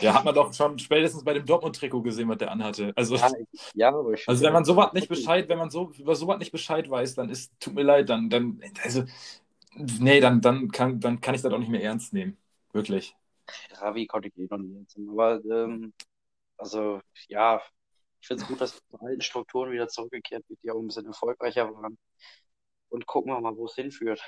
Ja, 0.00 0.14
hat 0.14 0.24
man 0.24 0.34
doch 0.34 0.52
schon 0.54 0.78
spätestens 0.78 1.22
bei 1.24 1.34
dem 1.34 1.44
Dortmund-Trikot 1.44 2.02
gesehen, 2.02 2.28
was 2.28 2.38
der 2.38 2.50
anhatte. 2.50 2.92
Also, 2.96 3.16
Ja, 3.16 3.30
ja 3.74 3.92
also 4.26 4.44
wenn 4.44 4.52
man 4.52 4.64
sowas 4.64 4.92
nicht 4.94 5.08
Bescheid, 5.08 5.48
wenn 5.48 5.58
man 5.58 5.70
so 5.70 5.90
über 5.98 6.14
sowas 6.16 6.38
nicht 6.38 6.52
Bescheid 6.52 6.88
weiß, 6.88 7.14
dann 7.14 7.28
ist, 7.28 7.52
tut 7.60 7.74
mir 7.74 7.82
leid, 7.82 8.08
dann, 8.08 8.30
dann, 8.30 8.60
also, 8.82 9.04
nee, 9.76 10.20
dann, 10.20 10.40
dann 10.40 10.70
kann, 10.70 11.00
dann 11.00 11.20
kann 11.20 11.34
ich 11.34 11.42
das 11.42 11.52
auch 11.52 11.58
nicht 11.58 11.70
mehr 11.70 11.82
ernst 11.82 12.12
nehmen. 12.12 12.36
Wirklich. 12.72 13.14
Ravi 13.72 14.06
konnte 14.06 14.28
ich 14.28 14.36
eh 14.36 14.46
noch 14.50 14.58
nie 14.58 14.76
erzählen. 14.78 15.08
Aber 15.10 15.44
ähm, 15.44 15.92
also 16.56 17.00
ja, 17.28 17.60
ich 18.20 18.26
finde 18.26 18.42
es 18.42 18.48
gut, 18.48 18.60
dass 18.60 18.74
die 18.74 18.98
alten 18.98 19.20
Strukturen 19.20 19.72
wieder 19.72 19.88
zurückgekehrt 19.88 20.44
wird, 20.48 20.58
die 20.62 20.70
auch 20.70 20.80
ein 20.80 20.86
bisschen 20.86 21.06
erfolgreicher 21.06 21.72
waren. 21.74 21.98
Und 22.88 23.06
gucken 23.06 23.32
wir 23.32 23.40
mal, 23.40 23.56
wo 23.56 23.66
es 23.66 23.74
hinführt. 23.74 24.20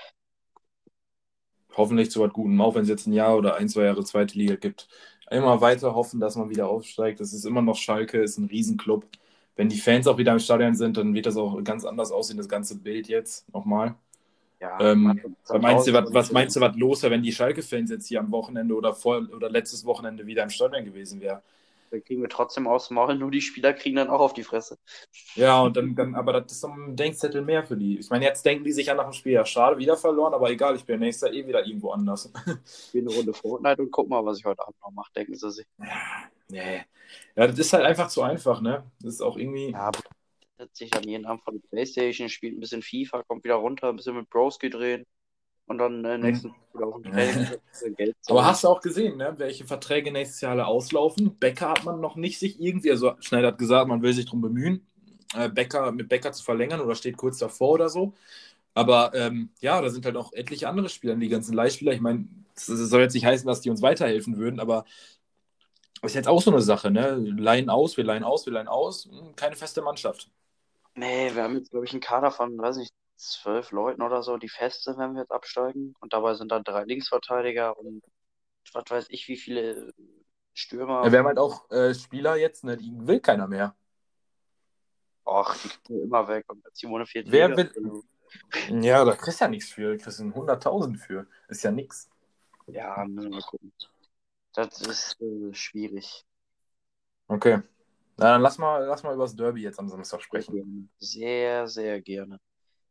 Hoffentlich 1.76 2.10
zu 2.10 2.20
was 2.20 2.32
Gutem, 2.32 2.60
auch 2.60 2.74
wenn 2.74 2.82
es 2.82 2.88
jetzt 2.88 3.06
ein 3.06 3.12
Jahr 3.12 3.36
oder 3.36 3.56
ein, 3.56 3.68
zwei 3.68 3.84
Jahre 3.84 4.04
zweite 4.04 4.36
Liga 4.38 4.56
gibt. 4.56 4.88
Immer 5.30 5.60
weiter 5.60 5.94
hoffen, 5.94 6.20
dass 6.20 6.36
man 6.36 6.48
wieder 6.48 6.68
aufsteigt. 6.68 7.20
Das 7.20 7.32
ist 7.32 7.44
immer 7.44 7.62
noch 7.62 7.76
Schalke, 7.76 8.20
ist 8.20 8.38
ein 8.38 8.46
Riesenclub. 8.46 9.06
Wenn 9.56 9.68
die 9.68 9.78
Fans 9.78 10.06
auch 10.06 10.18
wieder 10.18 10.32
im 10.32 10.38
Stadion 10.38 10.74
sind, 10.74 10.96
dann 10.96 11.14
wird 11.14 11.26
das 11.26 11.36
auch 11.36 11.62
ganz 11.62 11.84
anders 11.84 12.12
aussehen, 12.12 12.36
das 12.38 12.48
ganze 12.48 12.78
Bild 12.78 13.08
jetzt 13.08 13.52
nochmal. 13.52 13.96
Ja, 14.60 14.78
Ähm, 14.80 15.20
Was 15.46 15.62
meinst 15.62 15.86
du, 15.86 15.92
was, 15.92 16.12
was 16.12 16.32
meinst 16.32 16.56
du, 16.56 16.60
was 16.60 16.76
los 16.76 17.02
wäre, 17.02 17.12
wenn 17.12 17.22
die 17.22 17.32
Schalke-Fans 17.32 17.90
jetzt 17.90 18.06
hier 18.08 18.20
am 18.20 18.30
Wochenende 18.32 18.74
oder 18.74 18.94
vor 18.94 19.22
oder 19.34 19.48
letztes 19.50 19.84
Wochenende 19.84 20.26
wieder 20.26 20.42
im 20.42 20.50
Stadion 20.50 20.84
gewesen 20.84 21.20
wären? 21.20 21.40
Dann 21.90 22.04
kriegen 22.04 22.20
wir 22.20 22.28
trotzdem 22.28 22.66
aus 22.66 22.88
dem 22.88 22.96
Maul, 22.96 23.14
nur 23.16 23.30
die 23.30 23.40
Spieler 23.40 23.72
kriegen 23.72 23.96
dann 23.96 24.10
auch 24.10 24.20
auf 24.20 24.34
die 24.34 24.42
Fresse. 24.42 24.76
Ja, 25.34 25.62
und 25.62 25.76
dann, 25.76 25.94
dann, 25.94 26.14
aber 26.14 26.34
das 26.34 26.52
ist 26.52 26.64
doch 26.64 26.74
ein 26.74 26.96
Denkzettel 26.96 27.40
mehr 27.42 27.64
für 27.64 27.76
die. 27.76 27.98
Ich 27.98 28.10
meine, 28.10 28.26
jetzt 28.26 28.44
denken 28.44 28.64
die 28.64 28.72
sich 28.72 28.88
ja 28.88 28.94
nach 28.94 29.04
dem 29.04 29.12
Spiel, 29.14 29.32
ja, 29.32 29.46
schade, 29.46 29.78
wieder 29.78 29.96
verloren, 29.96 30.34
aber 30.34 30.50
egal, 30.50 30.76
ich 30.76 30.84
bin 30.84 31.00
nächstes 31.00 31.28
Jahr 31.28 31.34
eh 31.34 31.46
wieder 31.46 31.64
irgendwo 31.66 31.90
anders. 31.92 32.30
Spielen 32.88 33.08
eine 33.08 33.16
Runde 33.16 33.32
Fortnite 33.32 33.80
und 33.80 33.90
guck 33.90 34.08
mal, 34.08 34.24
was 34.24 34.38
ich 34.38 34.44
heute 34.44 34.60
Abend 34.60 34.76
noch 34.82 34.90
mache, 34.90 35.12
denken 35.14 35.34
sie 35.34 35.50
sich. 35.50 35.66
Nee. 36.50 36.84
Ja, 37.36 37.46
das 37.46 37.58
ist 37.58 37.72
halt 37.72 37.84
einfach 37.84 38.08
zu 38.08 38.22
einfach, 38.22 38.60
ne? 38.60 38.84
Das 39.00 39.14
ist 39.14 39.22
auch 39.22 39.36
irgendwie. 39.38 39.70
Ja, 39.70 39.90
setzt 40.58 40.76
sich 40.76 40.90
dann 40.90 41.04
jeden 41.04 41.24
Abend 41.26 41.42
vor 41.42 41.52
die 41.52 41.60
Playstation, 41.70 42.28
spielt 42.28 42.56
ein 42.56 42.60
bisschen 42.60 42.82
FIFA, 42.82 43.22
kommt 43.22 43.44
wieder 43.44 43.54
runter, 43.54 43.88
ein 43.88 43.96
bisschen 43.96 44.16
mit 44.16 44.28
Bros 44.28 44.58
gedreht 44.58 45.06
und 45.66 45.78
dann 45.78 46.04
äh, 46.04 46.18
nächsten 46.18 46.48
Tag 46.48 46.74
wieder 46.74 46.86
auf 46.86 47.02
den 47.02 47.12
Training 47.12 47.96
Geld 47.96 48.16
Aber 48.26 48.44
hast 48.44 48.64
du 48.64 48.68
auch 48.68 48.80
gesehen, 48.80 49.16
ne, 49.16 49.34
welche 49.38 49.64
Verträge 49.64 50.10
nächstes 50.10 50.40
Jahr 50.40 50.52
alle 50.52 50.66
auslaufen? 50.66 51.38
Becker 51.38 51.70
hat 51.70 51.84
man 51.84 52.00
noch 52.00 52.16
nicht 52.16 52.38
sich 52.38 52.60
irgendwie, 52.60 52.90
also 52.90 53.12
Schneider 53.20 53.48
hat 53.48 53.58
gesagt, 53.58 53.88
man 53.88 54.02
will 54.02 54.12
sich 54.12 54.26
darum 54.26 54.40
bemühen, 54.40 54.86
äh, 55.34 55.48
Becker 55.48 55.92
mit 55.92 56.08
Becker 56.08 56.32
zu 56.32 56.42
verlängern 56.42 56.80
oder 56.80 56.94
steht 56.94 57.16
kurz 57.16 57.38
davor 57.38 57.70
oder 57.70 57.88
so. 57.88 58.14
Aber 58.74 59.12
ähm, 59.14 59.50
ja, 59.60 59.80
da 59.80 59.90
sind 59.90 60.04
halt 60.04 60.16
auch 60.16 60.32
etliche 60.32 60.68
andere 60.68 60.88
Spieler, 60.88 61.16
die 61.16 61.28
ganzen 61.28 61.54
Leihspieler. 61.54 61.92
Ich 61.92 62.00
meine, 62.00 62.28
das 62.54 62.66
soll 62.66 63.02
jetzt 63.02 63.14
nicht 63.14 63.24
heißen, 63.24 63.46
dass 63.46 63.60
die 63.60 63.70
uns 63.70 63.82
weiterhelfen 63.82 64.36
würden, 64.36 64.60
aber 64.60 64.84
ist 66.02 66.14
jetzt 66.14 66.28
auch 66.28 66.40
so 66.40 66.52
eine 66.52 66.62
Sache, 66.62 66.90
ne? 66.90 67.16
Leihen 67.16 67.70
aus, 67.70 67.96
wir 67.96 68.04
leihen 68.04 68.22
aus, 68.22 68.46
wir 68.46 68.52
leihen 68.52 68.68
aus. 68.68 69.08
Keine 69.34 69.56
feste 69.56 69.82
Mannschaft. 69.82 70.30
Nee, 70.98 71.32
wir 71.34 71.44
haben 71.44 71.56
jetzt, 71.56 71.70
glaube 71.70 71.86
ich, 71.86 71.92
einen 71.92 72.00
Kader 72.00 72.32
von, 72.32 72.58
weiß 72.58 72.76
nicht, 72.76 72.92
zwölf 73.16 73.70
Leuten 73.70 74.02
oder 74.02 74.22
so, 74.24 74.36
die 74.36 74.48
fest 74.48 74.82
sind, 74.82 74.98
wenn 74.98 75.12
wir 75.14 75.20
jetzt 75.22 75.30
absteigen. 75.30 75.94
Und 76.00 76.12
dabei 76.12 76.34
sind 76.34 76.50
dann 76.50 76.64
drei 76.64 76.82
Linksverteidiger 76.84 77.78
und 77.78 78.02
was 78.72 78.84
weiß 78.88 79.06
ich, 79.10 79.28
wie 79.28 79.36
viele 79.36 79.92
Stürmer. 80.54 81.04
Ja, 81.04 81.12
wir 81.12 81.18
haben 81.20 81.26
halt 81.26 81.38
auch 81.38 81.70
äh, 81.70 81.94
Spieler 81.94 82.36
jetzt, 82.36 82.64
ne, 82.64 82.76
die 82.76 82.92
will 82.92 83.20
keiner 83.20 83.46
mehr. 83.46 83.76
Ach, 85.24 85.56
die 85.62 85.68
kriegen 85.68 86.02
immer 86.02 86.26
weg. 86.26 86.44
Und 86.48 86.64
Simone 86.72 87.06
fehlt 87.06 87.30
Wer 87.30 87.50
wieder. 87.50 87.70
will- 87.74 88.02
Ja, 88.82 89.04
da 89.04 89.14
kriegst 89.14 89.40
du 89.40 89.44
ja 89.44 89.50
nichts 89.50 89.70
für. 89.70 89.96
Da 89.96 90.02
kriegst 90.02 90.18
du 90.18 90.24
100.000 90.24 90.98
für. 90.98 91.26
Ist 91.48 91.62
ja 91.62 91.70
nix. 91.70 92.10
Ja, 92.66 93.04
müssen 93.04 93.30
wir 93.30 93.38
mal 93.38 93.42
gucken. 93.46 93.72
Das 94.52 94.80
ist 94.80 95.20
äh, 95.20 95.54
schwierig. 95.54 96.24
Okay. 97.28 97.62
Na, 98.18 98.32
dann 98.32 98.42
lass 98.42 98.58
mal, 98.58 98.84
lass 98.84 99.04
mal 99.04 99.14
über 99.14 99.24
das 99.24 99.36
Derby 99.36 99.62
jetzt 99.62 99.78
am 99.78 99.88
Samstag 99.88 100.20
sprechen. 100.22 100.90
Sehr, 100.98 101.68
sehr 101.68 102.00
gerne. 102.00 102.40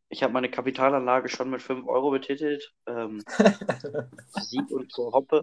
Ich 0.09 0.23
habe 0.23 0.31
meine 0.31 0.49
Kapitalanlage 0.49 1.27
schon 1.27 1.49
mit 1.49 1.61
5 1.61 1.85
Euro 1.85 2.11
betitelt. 2.11 2.73
Ähm, 2.85 3.21
Sieg 4.29 4.71
und 4.71 4.89
Tor 4.89 5.11
Hoppe. 5.11 5.41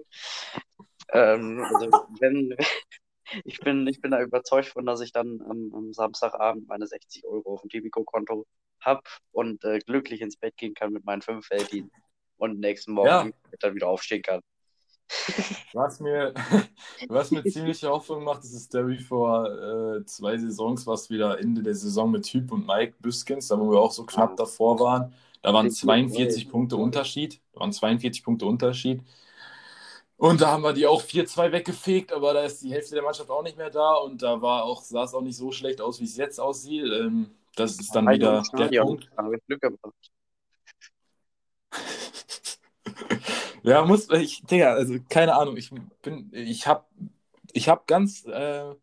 Ähm, 1.13 1.63
also 1.69 1.91
wenn, 2.19 2.57
ich 3.45 3.61
bin, 3.61 3.87
ich 3.87 4.01
bin 4.01 4.13
da 4.13 4.23
überzeugt 4.23 4.69
von, 4.69 4.87
dass 4.87 5.03
ich 5.03 5.13
dann 5.13 5.43
am, 5.43 5.71
am 5.75 5.93
Samstagabend 5.93 6.67
meine 6.67 6.87
60 6.87 7.27
Euro 7.27 7.53
auf 7.53 7.61
dem 7.61 7.69
Tipico-Konto 7.69 8.47
habe 8.81 9.03
und 9.33 9.63
äh, 9.65 9.81
glücklich 9.81 10.23
ins 10.23 10.39
Bett 10.39 10.57
gehen 10.57 10.73
kann 10.73 10.95
mit 10.95 11.05
meinen 11.05 11.21
5 11.21 11.47
Felddienst 11.47 11.95
und 12.39 12.59
nächsten 12.59 12.93
Morgen 12.93 13.29
Ja. 13.29 13.57
dann 13.61 13.75
wieder 13.75 13.89
aufstehen 13.89 14.23
kann. 14.23 14.41
Was 15.73 16.01
mir, 16.01 16.35
was 17.09 17.31
mir 17.31 17.45
ziemliche 17.45 17.89
Hoffnung 17.89 18.25
macht, 18.25 18.45
ist 18.45 18.55
das 18.55 18.69
Derby 18.69 18.99
vor 18.99 19.47
äh, 19.47 20.05
zwei 20.05 20.39
Saisons, 20.39 20.87
was 20.87 21.11
wieder 21.11 21.39
Ende 21.39 21.63
der 21.63 21.75
Saison 21.75 22.11
mit 22.11 22.25
Typ 22.25 22.53
und 22.53 22.67
Mike 22.67 22.95
Büskens, 23.01 23.49
da 23.49 23.59
wo 23.59 23.71
wir 23.71 23.81
auch 23.81 23.93
so 23.93 24.05
knapp 24.05 24.37
davor 24.37 24.79
waren. 24.81 25.15
Da 25.43 25.53
waren 25.53 25.67
Richtig, 25.67 25.83
42 25.83 26.45
ey. 26.45 26.51
Punkte 26.51 26.77
Unterschied. 26.77 27.41
Da 27.53 27.61
waren 27.61 27.73
42 27.73 28.25
Punkte 28.25 28.47
Unterschied. 28.47 29.03
Und 30.17 30.41
da 30.41 30.53
haben 30.53 30.63
wir 30.63 30.73
die 30.73 30.87
auch 30.87 31.03
4-2 31.03 31.53
weggefegt, 31.53 32.13
aber 32.13 32.33
da 32.33 32.45
ist 32.45 32.63
die 32.63 32.73
Hälfte 32.73 32.95
der 32.95 33.03
Mannschaft 33.03 33.29
auch 33.31 33.43
nicht 33.43 33.59
mehr 33.59 33.71
da 33.71 33.97
und 33.97 34.23
da 34.23 34.41
war 34.41 34.65
auch, 34.65 34.81
sah 34.83 35.05
es 35.05 35.13
auch 35.13 35.23
nicht 35.23 35.37
so 35.37 35.51
schlecht 35.51 35.81
aus, 35.81 36.01
wie 36.01 36.05
es 36.05 36.17
jetzt 36.17 36.39
aussieht. 36.39 36.85
Ähm, 36.85 37.31
das 37.57 37.79
ist 37.79 37.95
dann 37.95 38.09
wieder 38.09 38.43
der 38.57 38.83
Punkt. 38.83 39.11
habe 39.17 39.37
ich 39.37 39.47
Glück 39.47 39.61
gebracht. 39.61 39.95
Ja, 43.65 43.85
muss 43.85 44.11
ich, 44.11 44.43
Digga, 44.45 44.75
also 44.75 44.99
keine 45.09 45.35
Ahnung, 45.37 45.57
ich 45.57 45.71
bin, 46.03 46.31
ich 46.33 46.67
hab, 46.67 46.91
ich 47.53 47.69
hab 47.69 47.87
ganz, 47.87 48.25
äh, 48.27 48.75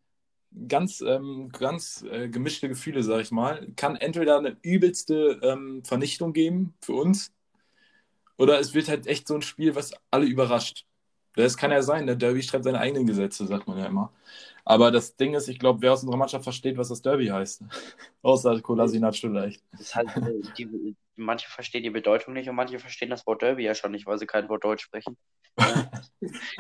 ganz, 0.68 1.02
ähm, 1.02 1.50
ganz 1.52 2.04
äh, 2.04 2.30
gemischte 2.30 2.70
Gefühle, 2.70 3.04
sag 3.04 3.22
ich 3.22 3.32
mal. 3.32 3.68
Kann 3.76 3.96
entweder 3.98 4.40
eine 4.40 4.58
übelste 4.64 5.40
ähm, 5.44 5.84
Vernichtung 5.86 6.34
geben 6.34 6.74
für 6.82 6.94
uns, 6.94 7.32
oder 8.38 8.60
es 8.60 8.74
wird 8.74 8.90
halt 8.90 9.08
echt 9.08 9.28
so 9.28 9.36
ein 9.36 9.42
Spiel, 9.44 9.76
was 9.76 9.94
alle 10.12 10.26
überrascht. 10.26 10.86
Das 11.36 11.58
kann 11.58 11.72
ja 11.72 11.82
sein, 11.82 12.06
der 12.06 12.16
Derby 12.16 12.44
schreibt 12.44 12.66
seine 12.66 12.80
eigenen 12.80 13.06
Gesetze, 13.06 13.46
sagt 13.48 13.68
man 13.68 13.78
ja 13.78 13.86
immer. 13.86 14.12
Aber 14.66 14.92
das 14.92 15.16
Ding 15.16 15.34
ist, 15.34 15.48
ich 15.48 15.60
glaube, 15.60 15.82
wer 15.82 15.94
aus 15.94 16.04
unserer 16.04 16.18
Mannschaft 16.18 16.44
versteht, 16.44 16.78
was 16.78 16.90
das 16.90 17.02
Derby 17.02 17.28
heißt. 17.28 17.64
Außer 18.22 18.62
Kolasinac 18.62 19.16
vielleicht. 19.16 19.64
Halt, 19.94 20.16
äh, 20.18 20.42
die, 20.58 20.96
manche 21.16 21.50
verstehen 21.50 21.84
die 21.84 21.90
Bedeutung 21.90 22.34
nicht 22.34 22.50
und 22.50 22.56
manche 22.56 22.80
verstehen 22.80 23.10
das 23.10 23.26
Wort 23.26 23.42
Derby 23.42 23.64
ja 23.64 23.76
schon 23.76 23.92
nicht, 23.92 24.06
weil 24.06 24.20
sie 24.20 24.28
kein 24.28 24.50
Wort 24.50 24.64
Deutsch 24.64 24.84
sprechen. 24.84 25.18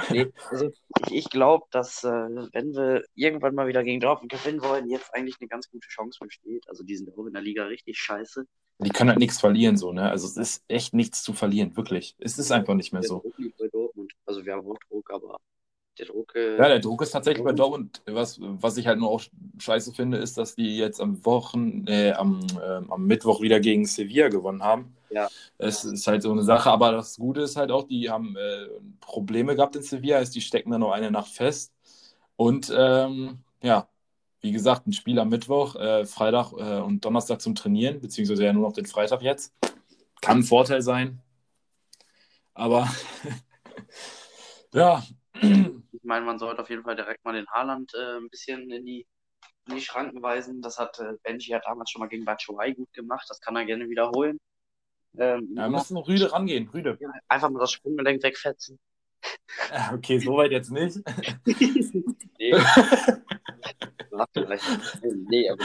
Nee, 0.09 0.27
also 0.49 0.71
ich, 1.05 1.13
ich 1.13 1.29
glaube, 1.29 1.65
dass 1.69 2.03
äh, 2.03 2.09
wenn 2.09 2.73
wir 2.73 3.03
irgendwann 3.13 3.53
mal 3.53 3.67
wieder 3.67 3.83
gegen 3.83 3.99
Dortmund 3.99 4.31
gewinnen 4.31 4.61
wollen, 4.63 4.89
jetzt 4.89 5.13
eigentlich 5.13 5.35
eine 5.39 5.47
ganz 5.47 5.69
gute 5.69 5.87
Chance 5.87 6.17
besteht. 6.19 6.67
Also 6.67 6.83
die 6.83 6.95
sind 6.95 7.15
auch 7.15 7.25
in 7.27 7.33
der 7.33 7.43
Liga 7.43 7.65
richtig 7.65 7.99
scheiße. 7.99 8.45
Die 8.79 8.89
können 8.89 9.11
halt 9.11 9.19
nichts 9.19 9.39
verlieren, 9.39 9.77
so, 9.77 9.93
ne? 9.93 10.09
Also 10.09 10.25
es 10.25 10.35
ist 10.35 10.63
echt 10.67 10.95
nichts 10.95 11.21
zu 11.21 11.33
verlieren, 11.33 11.77
wirklich. 11.77 12.15
Es 12.17 12.39
ist 12.39 12.51
einfach 12.51 12.73
nicht 12.73 12.91
mehr 12.91 13.03
so. 13.03 13.23
Also 14.25 14.45
wir 14.45 14.53
haben 14.53 14.67
auch 14.67 14.77
Druck, 14.89 15.11
aber 15.11 15.37
der 15.97 16.05
Druck. 16.05 16.35
Äh, 16.35 16.57
Ja, 16.57 16.67
der 16.67 16.79
Druck 16.79 17.01
ist 17.01 17.11
tatsächlich 17.11 17.43
bei 17.43 17.53
Dortmund. 17.53 18.01
Was, 18.05 18.37
was 18.41 18.77
ich 18.77 18.87
halt 18.87 18.99
nur 18.99 19.09
auch 19.09 19.21
scheiße 19.57 19.93
finde, 19.93 20.17
ist, 20.17 20.37
dass 20.37 20.55
die 20.55 20.77
jetzt 20.77 21.01
am 21.01 21.23
Wochen, 21.25 21.85
äh, 21.87 22.11
am, 22.11 22.39
ähm, 22.63 22.91
am 22.91 23.05
Mittwoch 23.05 23.41
wieder 23.41 23.59
gegen 23.59 23.85
Sevilla 23.85 24.29
gewonnen 24.29 24.63
haben. 24.63 24.95
Ja. 25.09 25.27
Es 25.57 25.83
ist 25.83 26.07
halt 26.07 26.23
so 26.23 26.31
eine 26.31 26.43
Sache, 26.43 26.71
aber 26.71 26.91
das 26.91 27.17
Gute 27.17 27.41
ist 27.41 27.57
halt 27.57 27.71
auch, 27.71 27.83
die 27.83 28.09
haben 28.09 28.35
äh, 28.37 28.67
Probleme 29.01 29.55
gehabt 29.55 29.75
in 29.75 29.83
Sevilla, 29.83 30.17
heißt, 30.17 30.33
die 30.33 30.41
stecken 30.41 30.71
da 30.71 30.77
noch 30.77 30.91
eine 30.91 31.11
Nacht 31.11 31.31
fest. 31.31 31.73
Und 32.37 32.73
ähm, 32.75 33.39
ja, 33.61 33.87
wie 34.39 34.51
gesagt, 34.51 34.87
ein 34.87 34.93
Spiel 34.93 35.19
am 35.19 35.29
Mittwoch, 35.29 35.75
äh, 35.75 36.05
Freitag 36.05 36.53
äh, 36.53 36.79
und 36.79 37.05
Donnerstag 37.05 37.41
zum 37.41 37.53
Trainieren, 37.53 38.01
beziehungsweise 38.01 38.45
ja 38.45 38.53
nur 38.53 38.67
noch 38.67 38.73
den 38.73 38.85
Freitag 38.85 39.21
jetzt. 39.21 39.53
Kann 40.21 40.39
ein 40.39 40.43
Vorteil 40.43 40.81
sein. 40.81 41.21
Aber 42.53 42.89
ja, 44.73 45.03
Ich 45.41 46.03
meine, 46.03 46.25
man 46.25 46.39
sollte 46.39 46.61
auf 46.61 46.69
jeden 46.69 46.83
Fall 46.83 46.95
direkt 46.95 47.23
mal 47.23 47.33
den 47.33 47.47
Haaland 47.47 47.91
äh, 47.93 48.17
ein 48.17 48.29
bisschen 48.29 48.69
in 48.71 48.85
die, 48.85 49.05
in 49.67 49.75
die 49.75 49.81
Schranken 49.81 50.21
weisen. 50.21 50.61
Das 50.61 50.77
hat 50.77 50.99
äh, 50.99 51.13
Benji 51.23 51.51
hat 51.51 51.63
damals 51.65 51.89
schon 51.89 51.99
mal 51.99 52.07
gegen 52.07 52.25
Batshuayi 52.25 52.73
gut 52.73 52.91
gemacht. 52.93 53.25
Das 53.29 53.39
kann 53.39 53.55
er 53.55 53.65
gerne 53.65 53.89
wiederholen. 53.89 54.39
Ähm, 55.17 55.49
ja, 55.55 55.63
wir 55.63 55.69
müssen 55.69 55.97
Rüde 55.97 56.31
rangehen, 56.31 56.69
Rüde. 56.69 56.97
Ja, 56.99 57.11
einfach 57.27 57.49
mal 57.49 57.59
das 57.59 57.71
Sprunggelenk 57.71 58.23
wegfetzen. 58.23 58.79
Okay, 59.93 60.17
soweit 60.19 60.51
jetzt 60.51 60.71
nicht. 60.71 60.97
nee. 62.39 62.53
Warte, 64.11 64.43
vielleicht. 64.43 64.63
Nee, 65.03 65.49
aber 65.49 65.63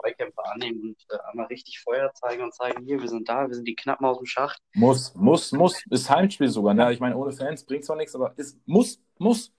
Zweikämpfe 0.00 0.44
annehmen 0.44 0.80
und 0.80 1.06
äh, 1.10 1.18
einmal 1.30 1.46
richtig 1.46 1.80
Feuer 1.80 2.12
zeigen 2.14 2.42
und 2.42 2.54
zeigen, 2.54 2.84
hier, 2.84 3.00
wir 3.00 3.08
sind 3.08 3.28
da, 3.28 3.46
wir 3.46 3.54
sind 3.54 3.66
die 3.66 3.74
Knappen 3.74 4.06
aus 4.06 4.18
dem 4.18 4.26
Schacht. 4.26 4.60
Muss, 4.74 5.14
muss, 5.14 5.52
muss. 5.52 5.84
Ist 5.90 6.10
Heimspiel 6.10 6.48
sogar. 6.48 6.74
Ne? 6.74 6.92
Ich 6.92 7.00
meine, 7.00 7.16
ohne 7.16 7.32
Fans 7.32 7.64
bringt 7.64 7.84
zwar 7.84 7.96
nichts, 7.96 8.14
aber 8.14 8.34
es 8.36 8.58
muss, 8.66 9.00
muss. 9.18 9.52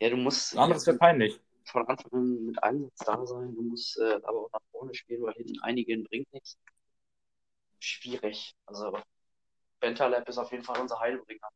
Ja, 0.00 0.10
du 0.10 0.16
musst 0.16 0.56
Anderes 0.56 0.86
wäre 0.86 0.96
peinlich. 0.96 1.40
von 1.64 1.86
Anfang 1.86 2.12
an 2.12 2.44
mit 2.46 2.62
Einsatz 2.62 2.98
da 3.04 3.26
sein. 3.26 3.54
Du 3.54 3.62
musst 3.62 3.98
äh, 3.98 4.14
aber 4.22 4.44
auch 4.44 4.52
nach 4.52 4.60
vorne 4.70 4.94
spielen, 4.94 5.22
weil 5.22 5.34
hinten 5.34 5.60
einigen 5.60 6.04
bringt 6.04 6.32
nichts. 6.32 6.56
Schwierig. 7.80 8.54
Also 8.66 8.98
Bentaleb 9.80 10.28
ist 10.28 10.38
auf 10.38 10.50
jeden 10.52 10.64
Fall 10.64 10.80
unser 10.80 10.98
Heilbringer. 11.00 11.48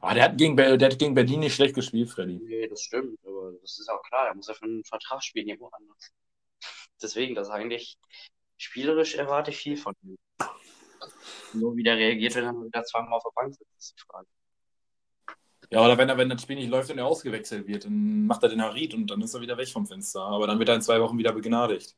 Ah, 0.00 0.14
der, 0.14 0.24
hat 0.24 0.38
gegen, 0.38 0.56
der 0.56 0.78
hat 0.78 0.98
gegen 0.98 1.14
Berlin 1.14 1.40
nicht 1.40 1.54
schlecht 1.54 1.74
gespielt, 1.74 2.10
Freddy. 2.10 2.40
Nee, 2.42 2.68
das 2.68 2.82
stimmt, 2.82 3.18
aber 3.26 3.52
das 3.60 3.78
ist 3.78 3.88
auch 3.88 4.02
klar, 4.02 4.28
er 4.28 4.34
muss 4.34 4.48
ja 4.48 4.54
für 4.54 4.64
einen 4.64 4.84
Vertrag 4.84 5.22
spielen 5.24 5.48
irgendwo 5.48 5.68
anders. 5.68 6.12
Deswegen, 7.02 7.34
das 7.34 7.48
ist 7.48 7.52
eigentlich 7.54 7.98
spielerisch 8.56 9.14
erwarte 9.14 9.50
ich 9.50 9.58
viel 9.58 9.76
von 9.76 9.94
ihm. 10.02 10.16
Nur 11.52 11.76
wie 11.76 11.82
der 11.82 11.96
reagiert, 11.96 12.34
wenn 12.34 12.44
er 12.44 12.52
wieder 12.54 12.84
zweimal 12.84 13.14
auf 13.14 13.22
der 13.22 13.32
Bank 13.34 13.54
sitzt, 13.54 13.76
ist 13.78 13.94
die 13.96 14.02
Frage. 14.10 14.26
Ja, 15.70 15.84
oder 15.84 15.98
wenn 15.98 16.08
er, 16.08 16.16
wenn 16.16 16.28
das 16.28 16.42
Spiel 16.42 16.56
nicht 16.56 16.68
läuft 16.68 16.90
und 16.90 16.98
er 16.98 17.06
ausgewechselt 17.06 17.66
wird, 17.66 17.84
dann 17.86 18.26
macht 18.26 18.42
er 18.42 18.48
den 18.48 18.62
Harit 18.62 18.94
und 18.94 19.10
dann 19.10 19.20
ist 19.20 19.34
er 19.34 19.40
wieder 19.40 19.56
weg 19.56 19.68
vom 19.68 19.86
Fenster. 19.86 20.22
Aber 20.22 20.46
dann 20.46 20.58
wird 20.58 20.68
er 20.68 20.76
in 20.76 20.82
zwei 20.82 21.00
Wochen 21.00 21.18
wieder 21.18 21.32
begnadigt. 21.32 21.96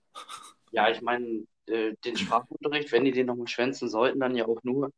Ja, 0.71 0.91
ich 0.91 1.03
meine, 1.03 1.45
äh, 1.67 1.95
den 2.05 2.17
Sprachunterricht, 2.17 2.93
wenn 2.93 3.05
die 3.05 3.13
den 3.13 3.27
nochmal 3.27 3.49
schwänzen 3.49 3.89
sollten, 3.89 4.21
dann 4.21 4.35
ja 4.35 4.47
auch 4.47 4.63
nur, 4.63 4.91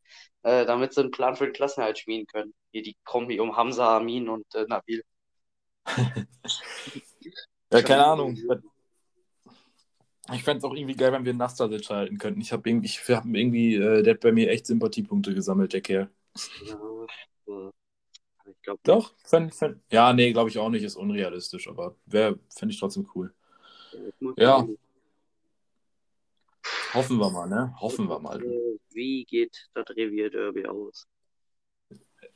äh, 0.43 0.65
damit 0.67 0.95
sie 0.95 1.01
einen 1.01 1.11
Plan 1.11 1.35
für 1.35 1.45
den 1.45 1.53
Klassenerhalt 1.53 1.99
schmieden 1.99 2.27
können. 2.27 2.55
Hier 2.71 2.83
die 2.83 2.97
Kombi 3.05 3.41
um 3.41 3.57
Hamza, 3.57 3.97
Amin 3.97 4.29
und 4.29 4.47
äh, 4.55 4.65
Nabil. 4.69 5.03
Ja, 7.73 7.83
keine 7.83 8.05
Ahnung. 8.05 8.37
Ich 10.33 10.45
fände 10.45 10.59
es 10.59 10.65
auch 10.65 10.75
irgendwie 10.75 10.97
geil, 10.97 11.13
wenn 11.13 11.25
wir 11.25 11.35
Nastasic 11.35 11.89
halten 11.91 12.19
könnten. 12.19 12.41
Ich 12.41 12.53
habe 12.53 12.69
irgendwie, 12.69 12.87
ich 12.87 13.09
hab 13.09 13.25
irgendwie 13.27 13.77
äh, 13.77 14.03
der 14.03 14.15
hat 14.15 14.21
bei 14.21 14.33
mir 14.33 14.51
echt 14.51 14.67
Sympathiepunkte 14.67 15.35
gesammelt, 15.35 15.73
der 15.73 15.81
Kerl. 15.81 16.11
Ja, 16.67 16.79
ich 18.61 18.63
glaube, 18.63 18.81
Doch, 18.83 19.15
fänd, 19.25 19.55
fänd, 19.55 19.81
ja, 19.91 20.13
nee, 20.13 20.33
glaube 20.33 20.51
ich 20.51 20.59
auch 20.59 20.69
nicht, 20.69 20.83
ist 20.83 20.97
unrealistisch, 20.97 21.69
aber 21.69 21.97
wäre, 22.07 22.39
fände 22.55 22.75
ich 22.75 22.81
trotzdem 22.81 23.09
cool. 23.15 23.33
Ja. 24.37 24.67
Hoffen 26.93 27.19
wir 27.19 27.31
mal, 27.31 27.49
ne? 27.49 27.75
Hoffen 27.81 28.09
wir 28.09 28.19
mal. 28.19 28.43
Äh, 28.43 28.79
Wie 28.91 29.25
geht 29.25 29.69
das 29.75 29.89
Revierderby 29.91 30.67
aus? 30.67 31.07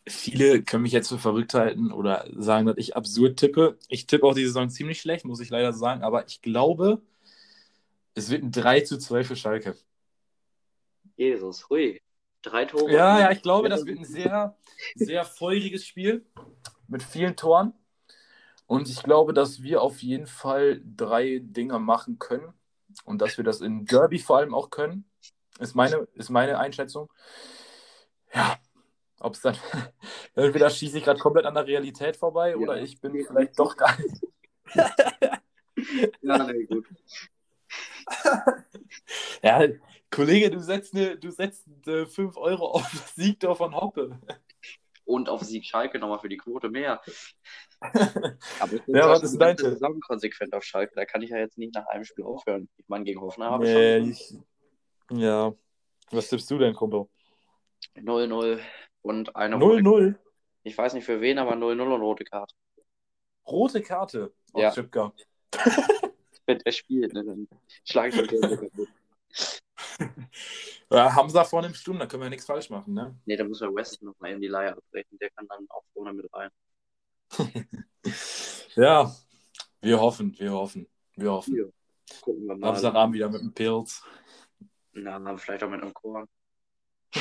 Viele 0.06 0.62
können 0.62 0.82
mich 0.82 0.92
jetzt 0.92 1.08
für 1.08 1.18
verrückt 1.18 1.54
halten 1.54 1.90
oder 1.92 2.26
sagen, 2.36 2.66
dass 2.66 2.76
ich 2.76 2.96
absurd 2.96 3.38
tippe. 3.38 3.78
Ich 3.88 4.06
tippe 4.06 4.26
auch 4.26 4.34
die 4.34 4.44
Saison 4.44 4.68
ziemlich 4.68 5.00
schlecht, 5.00 5.24
muss 5.24 5.40
ich 5.40 5.50
leider 5.50 5.72
sagen, 5.72 6.02
aber 6.02 6.26
ich 6.26 6.42
glaube, 6.42 7.02
es 8.14 8.30
wird 8.30 8.42
ein 8.42 8.52
3 8.52 8.80
zu 8.80 8.98
2 8.98 9.24
für 9.24 9.36
Schalke. 9.36 9.76
Jesus, 11.16 11.68
hui. 11.68 12.00
Drei 12.42 12.66
Tore. 12.66 12.92
Ja, 12.92 13.20
ja, 13.20 13.30
ich 13.30 13.42
glaube, 13.42 13.68
das 13.68 13.86
wird 13.86 13.98
ein 13.98 14.04
sehr, 14.04 14.56
sehr 14.96 15.24
feuriges 15.24 15.86
Spiel 15.86 16.26
mit 16.88 17.02
vielen 17.02 17.36
Toren. 17.36 17.72
Und 18.66 18.88
ich 18.88 19.02
glaube, 19.02 19.32
dass 19.32 19.62
wir 19.62 19.80
auf 19.82 20.02
jeden 20.02 20.26
Fall 20.26 20.82
drei 20.84 21.40
Dinge 21.42 21.78
machen 21.78 22.18
können 22.18 22.52
und 23.04 23.20
dass 23.22 23.36
wir 23.36 23.44
das 23.44 23.60
in 23.60 23.86
Derby 23.86 24.18
vor 24.18 24.38
allem 24.38 24.54
auch 24.54 24.70
können. 24.70 25.04
Ist 25.58 25.74
meine, 25.74 26.08
ist 26.14 26.30
meine 26.30 26.58
Einschätzung. 26.58 27.10
Ja, 28.34 28.58
ob 29.20 29.34
es 29.34 29.40
dann. 29.42 29.56
Entweder 30.34 30.68
schieße 30.68 30.98
ich 30.98 31.04
gerade 31.04 31.20
komplett 31.20 31.46
an 31.46 31.54
der 31.54 31.66
Realität 31.66 32.16
vorbei 32.16 32.50
Ja. 32.50 32.56
oder 32.56 32.80
ich 32.80 33.00
bin 33.00 33.12
vielleicht 33.12 33.58
doch 33.58 33.76
gar 33.76 33.96
nicht. 34.00 34.20
Ja, 36.22 36.38
nee, 36.44 36.64
gut. 36.64 36.86
Ja, 39.42 39.66
Kollege, 40.10 40.50
du 40.50 40.60
setzt, 40.60 40.94
ne, 40.94 41.16
du 41.16 41.30
setzt 41.30 41.66
äh, 41.86 42.06
5 42.06 42.36
Euro 42.36 42.66
auf 42.72 42.90
das 42.90 43.14
Siegtor 43.14 43.56
von 43.56 43.74
Hoppe. 43.74 44.18
Und 45.06 45.28
auf 45.28 45.42
Sieg 45.42 45.66
Schalke 45.66 45.98
nochmal 45.98 46.18
für 46.18 46.30
die 46.30 46.38
Quote 46.38 46.70
mehr. 46.70 47.02
Aber 47.80 48.72
ich 48.72 48.82
bin 48.84 48.94
Ja, 48.96 49.08
was 49.08 49.18
schon 49.18 49.28
ist 49.28 49.38
dein? 49.38 49.56
Saison 49.58 50.00
konsequent 50.00 50.54
auf 50.54 50.64
Schalke. 50.64 50.94
Da 50.94 51.04
kann 51.04 51.20
ich 51.20 51.28
ja 51.30 51.36
jetzt 51.36 51.58
nicht 51.58 51.74
nach 51.74 51.86
einem 51.88 52.04
Spiel 52.04 52.24
aufhören. 52.24 52.70
Ich 52.78 52.88
meine, 52.88 53.04
gegen 53.04 53.20
Hoffenheim 53.20 53.52
habe 53.52 53.64
Nee, 53.64 53.98
ich 53.98 54.32
ich, 55.10 55.18
ja. 55.18 55.52
Was 56.10 56.28
tippst 56.28 56.50
du 56.50 56.58
denn, 56.58 56.74
Kumpel? 56.74 57.06
schon 57.94 58.04
0-0 58.06 58.60
und 59.02 59.36
eine 59.36 59.56
rote 59.56 59.82
0-0. 59.82 60.14
Ich 60.62 60.78
weiß 60.78 60.94
nicht 60.94 61.04
für 61.04 61.20
wen, 61.20 61.38
aber 61.38 61.52
0-0 61.52 61.82
und 61.82 62.00
rote 62.00 62.24
Karte. 62.24 62.54
Rote 63.46 63.82
Karte. 63.82 64.32
Oh, 64.54 64.60
Ja. 64.60 64.70
Chipka. 64.70 65.12
Wenn 66.46 66.58
der 66.58 66.72
spielt, 66.72 67.12
ne, 67.12 67.24
dann 67.24 67.48
schlage 67.84 68.20
ich 68.20 68.28
den 68.28 68.40
kaputt. 68.40 68.88
Ja, 70.90 71.14
Hamza 71.14 71.44
vorne 71.44 71.68
im 71.68 71.74
Sturm, 71.74 71.98
da 71.98 72.06
können 72.06 72.22
wir 72.22 72.30
nichts 72.30 72.46
falsch 72.46 72.70
machen, 72.70 72.94
ne? 72.94 73.18
Nee, 73.24 73.36
da 73.36 73.44
muss 73.44 73.60
wir 73.60 73.74
Weston 73.74 74.08
nochmal 74.08 74.32
in 74.32 74.40
die 74.40 74.48
Leihe 74.48 74.76
abbrechen. 74.76 75.18
Der 75.18 75.30
kann 75.30 75.46
dann 75.48 75.66
auch 75.70 75.82
vorne 75.92 76.12
mit 76.12 76.32
rein. 76.32 76.50
Ja, 78.76 79.14
wir 79.80 80.00
hoffen, 80.00 80.36
wir 80.38 80.52
hoffen, 80.52 80.88
wir 81.14 81.30
hoffen. 81.30 81.56
Ja. 81.56 81.64
Gucken 82.20 82.46
wir 82.46 82.56
mal. 82.56 82.68
Samstagabend 82.68 83.14
wieder 83.14 83.30
mit 83.30 83.40
dem 83.40 83.54
Pilz. 83.54 84.02
Na, 84.92 85.36
vielleicht 85.36 85.62
auch 85.62 85.70
mit 85.70 85.80
einem 85.80 85.94
Korn. 85.94 86.28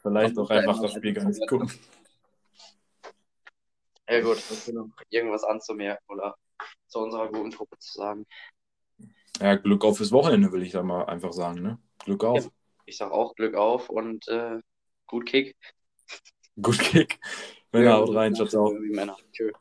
Vielleicht 0.00 0.36
Man 0.36 0.44
auch 0.44 0.50
ja 0.50 0.58
einfach 0.58 0.80
das 0.80 0.92
Spiel 0.92 1.12
gar 1.12 1.24
nicht 1.24 1.46
gucken. 1.48 1.70
Ja 4.08 4.20
gut, 4.20 4.36
hast 4.36 4.68
du 4.68 4.72
noch 4.72 4.88
irgendwas 5.10 5.44
anzumerken 5.44 6.04
oder 6.08 6.36
zu 6.86 7.00
unserer 7.00 7.28
guten 7.28 7.50
Truppe 7.50 7.78
zu 7.78 7.92
sagen? 7.98 8.26
Ja, 9.40 9.54
Glück 9.54 9.84
auf 9.84 9.98
fürs 9.98 10.12
Wochenende, 10.12 10.50
will 10.52 10.62
ich 10.62 10.72
da 10.72 10.82
mal 10.82 11.04
einfach 11.04 11.32
sagen, 11.32 11.62
ne? 11.62 11.78
Glück 12.04 12.24
auf. 12.24 12.44
Ja. 12.44 12.50
Ich 12.86 12.96
sag 12.96 13.10
auch 13.12 13.34
Glück 13.34 13.54
auf 13.54 13.90
und 13.90 14.26
äh, 14.28 14.60
gut 15.06 15.26
Kick. 15.26 15.56
Gut 16.60 16.78
Kick. 16.78 17.20
Männer, 17.70 17.98
haut 17.98 18.14
rein, 18.14 18.34
ciao, 18.34 18.48
ciao. 18.48 18.72
Männer. 18.72 19.16
Tschö. 19.32 19.52